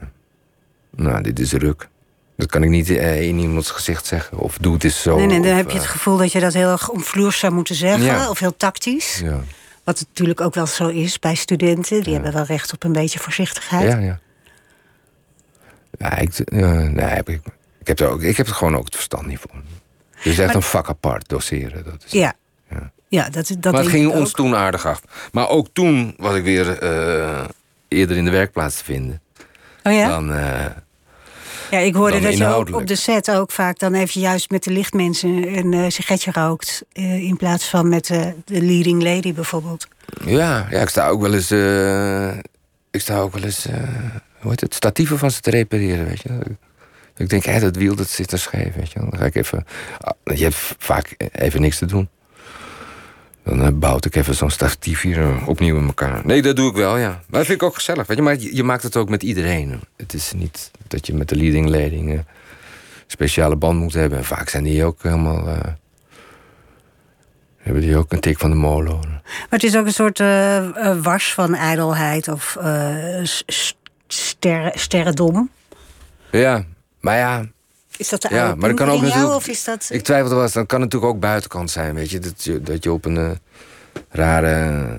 [0.90, 1.88] nou, dit is ruk.
[2.36, 4.38] Dat kan ik niet eh, in iemands gezicht zeggen.
[4.38, 5.16] Of doe het eens zo.
[5.16, 7.38] nee, nee, dan of, heb je eh, het gevoel dat je dat heel erg omvloers
[7.38, 8.04] zou moeten zeggen.
[8.04, 8.28] Ja.
[8.30, 9.18] Of heel tactisch.
[9.24, 9.40] Ja.
[9.84, 12.02] Wat natuurlijk ook wel zo is bij studenten.
[12.02, 13.92] Die hebben wel recht op een beetje voorzichtigheid.
[13.92, 14.18] Ja, ja.
[15.98, 17.28] Ja, ik, ja, nee, ik,
[17.80, 19.50] ik, heb er ook, ik heb er gewoon ook het verstand niet voor.
[20.10, 21.84] Het is echt Maar- een vak apart, doseren.
[21.84, 22.32] Dat is, Ja.
[22.70, 22.92] Ja.
[23.08, 24.36] Ja, dat, dat maar het ging ons ook.
[24.36, 25.02] toen aardig af.
[25.32, 27.44] Maar ook toen was ik weer eh,
[27.88, 29.20] eerder in de werkplaats te vinden.
[29.82, 30.08] Oh ja?
[30.08, 30.66] Dan, eh,
[31.70, 34.64] Ja, ik hoorde dat je ook op de set ook vaak dan even juist met
[34.64, 36.82] de lichtmensen een eh, sigaretje rookt.
[36.92, 39.88] eh, in plaats van met eh, de leading lady bijvoorbeeld.
[40.24, 41.50] ja, ja, ik sta ook wel eens...
[42.90, 43.64] ik sta ook wel eens...
[44.40, 44.74] hoe heet het?
[44.74, 46.38] Statieven van ze te repareren, weet je.
[47.16, 48.98] Ik denk, hé, dat wiel dat zit er scheef, weet je.
[48.98, 49.66] Dan ga ik even...
[49.98, 52.08] ah, Je hebt vaak even niks te doen.
[53.50, 56.20] Dan eh, bouw ik even zo'n statief hier eh, opnieuw in elkaar.
[56.24, 57.08] Nee, dat doe ik wel, ja.
[57.08, 58.22] Maar dat vind ik ook gezellig, weet je.
[58.22, 59.80] Maar je, je maakt het ook met iedereen.
[59.96, 62.24] Het is niet dat je met de leading leiding een
[63.06, 64.18] speciale band moet hebben.
[64.18, 65.48] En vaak zijn die ook helemaal...
[65.48, 65.58] eh,
[67.60, 68.98] hebben die ook een tik van de molen.
[69.00, 73.22] Maar het is ook een soort eh, eh, wars van ijdelheid of eh,
[74.06, 75.50] sterren, sterrendom.
[76.30, 76.64] Ja,
[77.00, 77.46] maar ja,
[78.00, 79.88] Is dat de Ja, oude maar dat kan ook jou, natuurlijk- Of is dat...
[79.92, 82.18] Ik twijfelde wel eens, dan kan natuurlijk ook buitenkant zijn, weet je.
[82.18, 83.30] Dat je, dat je op een eh,
[84.10, 84.98] rare,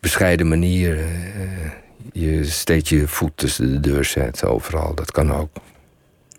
[0.00, 0.98] bescheiden manier...
[0.98, 1.70] eh,
[2.12, 4.94] je steeds je voet tussen de deur zet, overal.
[4.94, 5.48] Dat kan ook.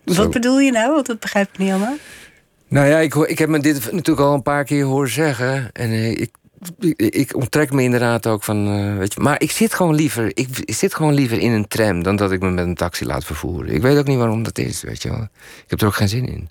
[0.03, 0.30] Wat Zo.
[0.30, 0.93] bedoel je nou?
[0.93, 1.95] Want dat begrijp ik niet helemaal.
[2.68, 5.70] Nou ja, ik, hoor- ik heb me dit natuurlijk al een paar keer horen zeggen.
[5.74, 6.36] En eh, ik,
[6.95, 9.20] ik, onttrek me inderdaad ook van, eh, weet je...
[9.20, 12.03] Maar ik zit gewoon liever, ik, zit gewoon liever in een tram...
[12.03, 13.74] dan dat ik me met een taxi laat vervoeren.
[13.74, 15.22] Ik weet ook niet waarom dat is, weet je wel.
[15.64, 16.49] Ik heb er ook geen zin in.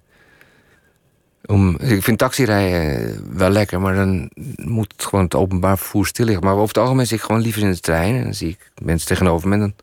[1.45, 6.45] Om, ik vind taxirijden wel lekker, maar dan moet gewoon het openbaar vervoer stil liggen.
[6.45, 8.17] Maar over het algemeen zit ik gewoon liever in de trein.
[8.17, 9.75] En dan zie ik mensen tegenover me en dan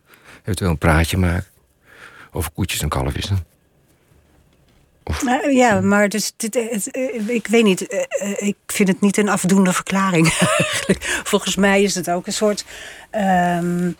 [0.41, 1.47] eventueel een praatje maken.
[2.31, 3.25] Over koetjes en kalfjes.
[3.25, 3.43] dan.
[5.23, 7.87] Nou, ja, maar dus, dit, het, eh, ik weet niet.
[7.87, 10.25] eh, eh, ik vind het niet een afdoende verklaring
[10.57, 11.03] eigenlijk.
[11.23, 12.65] Volgens mij is het ook een soort...
[13.11, 13.91] ehm,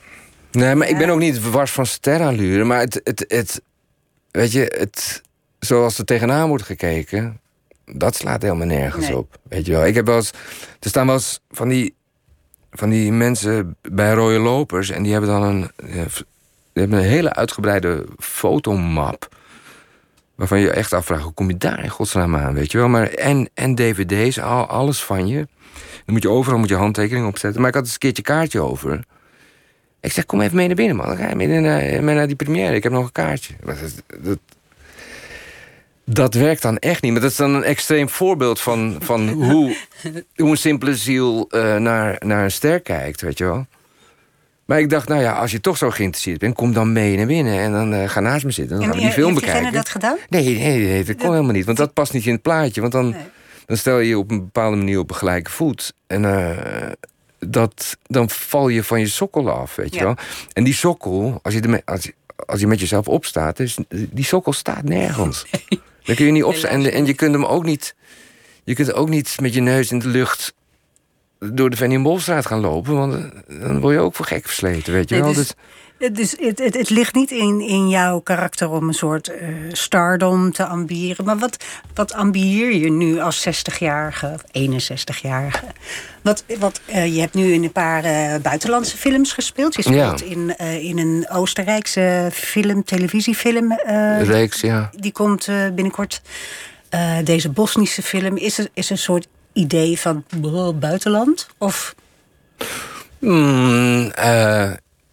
[0.51, 2.64] Nee, maar ik ben ook niet wars van sterrenallure.
[2.64, 3.62] Maar het, het, het,
[4.32, 5.22] weet je, het,
[5.60, 7.39] zoals er tegenaan wordt gekeken,
[7.86, 9.18] dat slaat helemaal nergens Nee.
[9.18, 9.38] op.
[9.43, 10.32] Weet je wel, ik heb wel eens,
[10.80, 11.95] er staan wel eens van die,
[12.72, 16.01] van die mensen bij rode lopers en die hebben dan een, die
[16.74, 19.36] hebben een hele uitgebreide fotomap.
[20.38, 22.88] Waarvan je echt afvraagt, hoe kom je daar in godsnaam aan, weet je wel?
[22.88, 25.48] Maar, en, en dvd's, al, alles van je.
[26.06, 27.60] Dan moet je overal moet je handtekening opzetten.
[27.60, 29.04] Maar ik had eens een keertje kaartje over.
[30.02, 31.08] Ik zeg, kom even mee naar binnen, man.
[31.08, 32.76] Dan ga je mee naar, mee naar die première.
[32.76, 33.54] Ik heb nog een kaartje.
[33.64, 33.78] Dat,
[34.22, 34.40] dat,
[36.06, 37.12] dat werkt dan echt niet.
[37.12, 39.76] Maar dat is dan een extreem voorbeeld van, van hoe,
[40.36, 43.66] hoe een simpele ziel eh, naar, naar een ster kijkt, weet je wel.
[44.68, 47.26] Maar ik dacht, nou ja, als je toch zo geïnteresseerd bent, kom dan mee naar
[47.26, 48.78] binnen en dan uh, ga naast me zitten.
[48.78, 49.63] Dan gaan we die film bekijken.
[49.63, 50.18] Heb je dat gedaan?
[50.30, 51.65] Nee, nee, nee dat kon helemaal niet.
[51.65, 52.82] Want dat past niet in het plaatje.
[52.82, 53.15] Want dan,
[53.65, 55.93] dan stel je je op een bepaalde manier op een gelijke voet.
[56.07, 56.57] En uh,
[57.39, 60.15] dat, dan val je van je sokkel af, weet je wel.
[60.53, 62.13] En die sokkel, als je, ermee, als, je,
[62.45, 65.45] als je met jezelf opstaat, dus die sokkel staat nergens.
[66.05, 66.72] Dan kun je niet opstaan.
[66.72, 67.95] En, en je kunt hem ook niet.
[68.63, 70.53] Je kunt ook niet met je neus in de lucht
[71.40, 72.96] door de Fanny Bolstraat gaan lopen.
[72.96, 73.22] Want eh,
[73.62, 75.34] dan word je ook voor gek versleten, weet je wel.
[75.34, 75.54] Dus,
[76.12, 80.52] dus het, het, het, ligt niet in, in jouw karakter om een soort uh, stardom
[80.52, 81.26] te ambiëren.
[81.26, 85.66] Maar wat, wat ambieer je nu als 60-jarige of 61-jarige?
[86.22, 89.76] Wat, wat, uh, je hebt nu in een paar uh, buitenlandse films gespeeld.
[89.76, 90.26] Je speelt ja.
[90.26, 93.80] in, in een Oostenrijkse film, televisiefilm.
[94.22, 94.90] Reeks, ja.
[94.96, 96.22] Die komt binnenkort.
[97.24, 99.28] deze Bosnische film is, is een soort
[99.58, 100.24] idee van
[100.80, 101.47] buitenland?
[101.58, 101.95] Of...
[103.20, 104.12] Mm,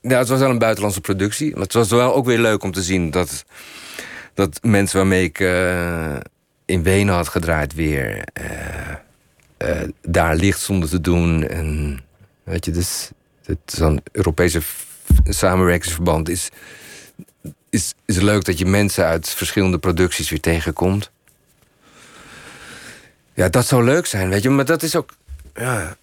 [0.00, 1.52] ja, het was wel een buitenlandse productie.
[1.52, 3.44] Maar het was wel ook weer leuk om te zien dat,
[4.34, 6.16] dat mensen waarmee ik uh,
[6.64, 11.48] in Wenen had gedraaid weer uh, daar licht stonden te doen.
[11.48, 12.00] En
[12.42, 13.10] weet je, dus
[13.66, 14.60] zo'n Europese
[15.24, 16.48] samenwerkingsverband is,
[17.70, 21.10] is, is leuk dat je mensen uit verschillende producties weer tegenkomt.
[23.34, 24.50] Ja, dat zou leuk zijn, weet je.
[24.50, 25.14] Maar dat is ook...
[25.54, 25.96] Ja,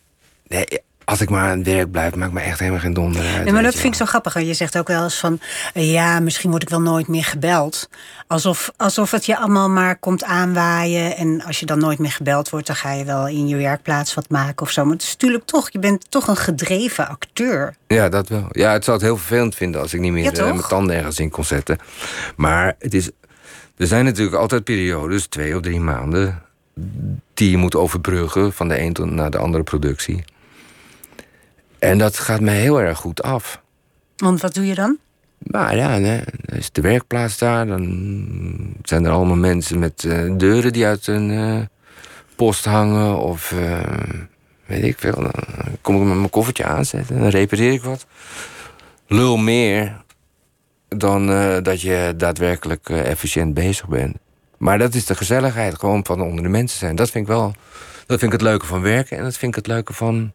[0.47, 0.65] nee,
[1.11, 3.43] als ik maar aan het werk blijf, maakt me echt helemaal geen donder uit.
[3.43, 4.41] Nee, maar dat vind ik zo grappig.
[4.41, 5.39] Je zegt ook wel eens van...
[5.73, 7.89] ja, misschien word ik wel nooit meer gebeld.
[8.27, 11.17] Alsof, alsof het je allemaal maar komt aanwaaien.
[11.17, 12.67] En als je dan nooit meer gebeld wordt...
[12.67, 14.83] dan ga je wel in je werkplaats wat maken of zo.
[14.83, 15.71] Maar het is natuurlijk toch...
[15.71, 17.75] je bent toch een gedreven acteur.
[17.87, 18.47] Ja, dat wel.
[18.51, 19.81] Ja, het zou het heel vervelend vinden...
[19.81, 21.77] als ik niet meer ja, uh, mijn tanden ergens in kon zetten.
[22.35, 23.09] Maar het is...
[23.77, 26.41] Er zijn natuurlijk altijd periodes, twee of drie maanden
[27.33, 30.23] die je moet overbruggen van de een naar de andere productie.
[31.79, 33.61] En dat gaat mij heel erg goed af.
[34.17, 34.97] Want wat doe je dan?
[35.37, 37.67] Nou ja, nee, dan is de werkplaats daar.
[37.67, 41.59] Dan zijn er allemaal mensen met uh, deuren die uit een uh,
[42.35, 43.17] post hangen.
[43.17, 43.79] Of uh,
[44.65, 45.13] weet ik veel.
[45.13, 45.33] Dan
[45.81, 47.19] kom ik met mijn koffertje aanzetten.
[47.19, 48.05] Dan repareer ik wat.
[49.07, 50.01] Lul meer
[50.87, 51.27] dan
[51.63, 54.17] dat je daadwerkelijk efficiënt bezig bent.
[54.61, 56.95] Maar dat is de gezelligheid, gewoon van onder de mensen zijn.
[56.95, 57.55] Dat vind ik wel.
[58.05, 59.17] Dat vind ik het leuke van werken.
[59.17, 60.31] En dat vind ik het leuke van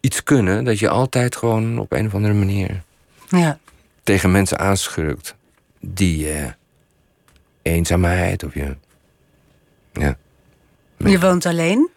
[0.00, 0.64] iets kunnen.
[0.64, 2.82] Dat je altijd gewoon op een of andere manier
[3.28, 3.58] ja.
[4.02, 5.34] tegen mensen aanschurkt.
[5.80, 6.46] Die uh,
[7.62, 8.76] eenzaamheid of je.
[9.92, 10.16] Ja.
[10.96, 11.88] Je woont alleen?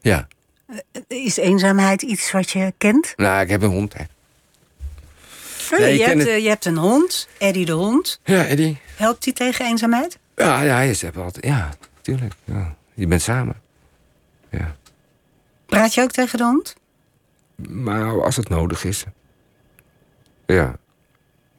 [0.00, 0.28] Ja.
[0.66, 0.76] Eh,
[1.24, 3.12] is eenzaamheid iets wat je kent?
[3.16, 3.94] Nou, ik heb een hond.
[3.94, 4.02] Hè.
[5.72, 6.42] Oh, nee, je, hebt, het...
[6.42, 8.20] je hebt een hond, Eddie de hond.
[8.24, 8.80] Ja, Eddie.
[8.96, 10.18] Helpt hij tegen eenzaamheid?
[10.38, 11.44] Ja, ja, je hebt altijd.
[11.44, 11.70] Ja,
[12.00, 12.34] tuurlijk.
[12.44, 12.74] Ja.
[12.94, 13.56] Je bent samen.
[14.50, 14.76] Ja.
[15.66, 16.76] Praat je ook tegen de hond?
[17.68, 19.04] Maar als het nodig is.
[20.46, 20.76] Ja.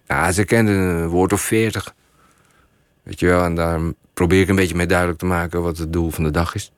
[0.07, 1.95] Ja, ze kenden een woord of veertig.
[3.03, 3.79] Weet je wel, en daar
[4.13, 6.71] probeer ik een beetje mee duidelijk te maken wat het doel van de dag is.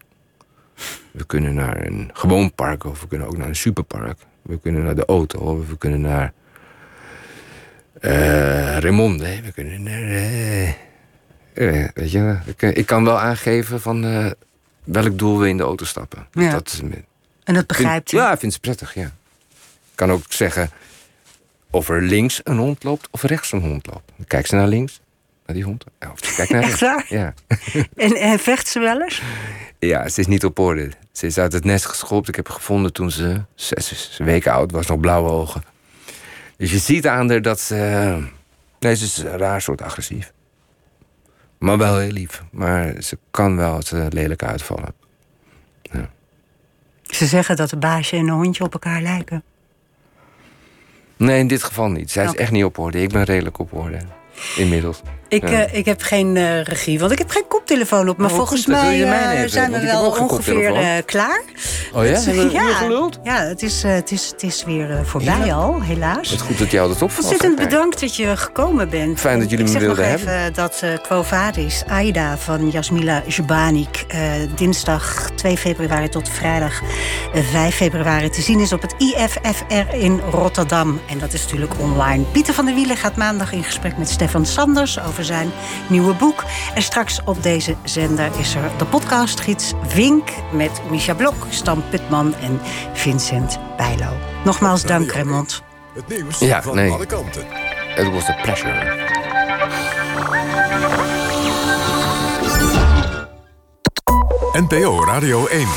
[1.12, 4.20] We kunnen naar een gewoon park of we kunnen ook naar een superpark.
[4.42, 6.34] We kunnen naar de auto of we kunnen naar.
[8.02, 9.42] Uh, Raymond, hè?
[9.42, 10.02] we kunnen naar.
[10.02, 10.70] Uh,
[11.54, 14.34] uh, weet je, ik, ik, kan wel aangeven van
[14.84, 16.28] welk doel we in de auto stappen.
[16.32, 16.52] Ja.
[16.52, 16.82] Dat
[17.44, 18.18] en dat begrijpt u?
[18.18, 19.06] Ja, ik vind het prettig, ja.
[19.92, 20.70] Ik kan ook zeggen
[21.70, 24.12] of er links een hond loopt of rechts een hond loopt.
[24.28, 25.02] Kijk ze naar links,
[25.46, 25.84] naar die hond.
[26.12, 27.10] Of kijk naar rechts.
[27.10, 27.34] Ja.
[27.96, 29.22] En, en vecht ze wel eens?
[29.80, 30.90] Ja, ze is niet op orde.
[31.12, 32.28] Ze is uit het nest geschopt.
[32.28, 35.64] Ik heb haar gevonden toen ze zes weken oud was, nog blauwe ogen.
[36.58, 37.76] Dus je ziet aan haar dat ze...
[38.80, 40.32] Nee, ze is een raar soort agressief.
[41.62, 42.44] Maar wel heel lief.
[42.52, 44.94] Maar ze kan wel het lelijk uitvallen.
[45.82, 46.10] Ja.
[47.02, 49.44] Ze zeggen dat een baasje en een hondje op elkaar lijken.
[51.18, 52.12] Nee, in dit geval niet.
[52.12, 53.02] Zij is echt niet op orde.
[53.02, 54.00] Ik ben redelijk op orde.
[54.56, 55.02] Inmiddels.
[55.32, 55.68] Ik, ja.
[55.68, 58.18] uh, ik heb geen uh, regie, want ik heb geen koptelefoon op.
[58.18, 59.00] Maar oh, volgens goed, mij
[59.44, 61.42] uh, zijn we wel ongeveer klaar.
[61.94, 62.20] Oh ja?
[62.20, 63.20] Zijn we ja, geluld?
[63.24, 65.54] Ja, het is, het is, het is weer voorbij ja.
[65.54, 66.30] al, helaas.
[66.30, 67.26] Het is goed dat jij altijd opvalt.
[67.26, 69.20] Ontzettend bedankt dat je gekomen bent.
[69.20, 70.46] Fijn dat jullie me wilden hebben.
[70.46, 74.06] Ik dat Quo Vadis, Aida van Jasmila Jubanik...
[74.56, 76.82] dinsdag 2 februari tot vrijdag
[77.34, 81.00] 5 februari te zien is op het IFFR in Rotterdam.
[81.10, 82.24] En dat is natuurlijk online.
[82.24, 85.52] Pieter van der Wielen gaat maandag in gesprek met Stefan Sanders over zijn
[85.88, 86.44] nieuwe boek.
[86.74, 92.36] En straks op deze zender is er de podcastgids Vink met Micha Blok, Stan Putman
[92.36, 92.60] en
[92.94, 94.10] Vincent Bijlo.
[94.44, 95.62] Nogmaals dank, Raymond.
[95.96, 96.92] Het nieuws Ja, van nee.
[96.92, 97.42] alle kanten.
[97.96, 99.10] It was a pleasure.
[104.54, 105.68] NPO Radio 1.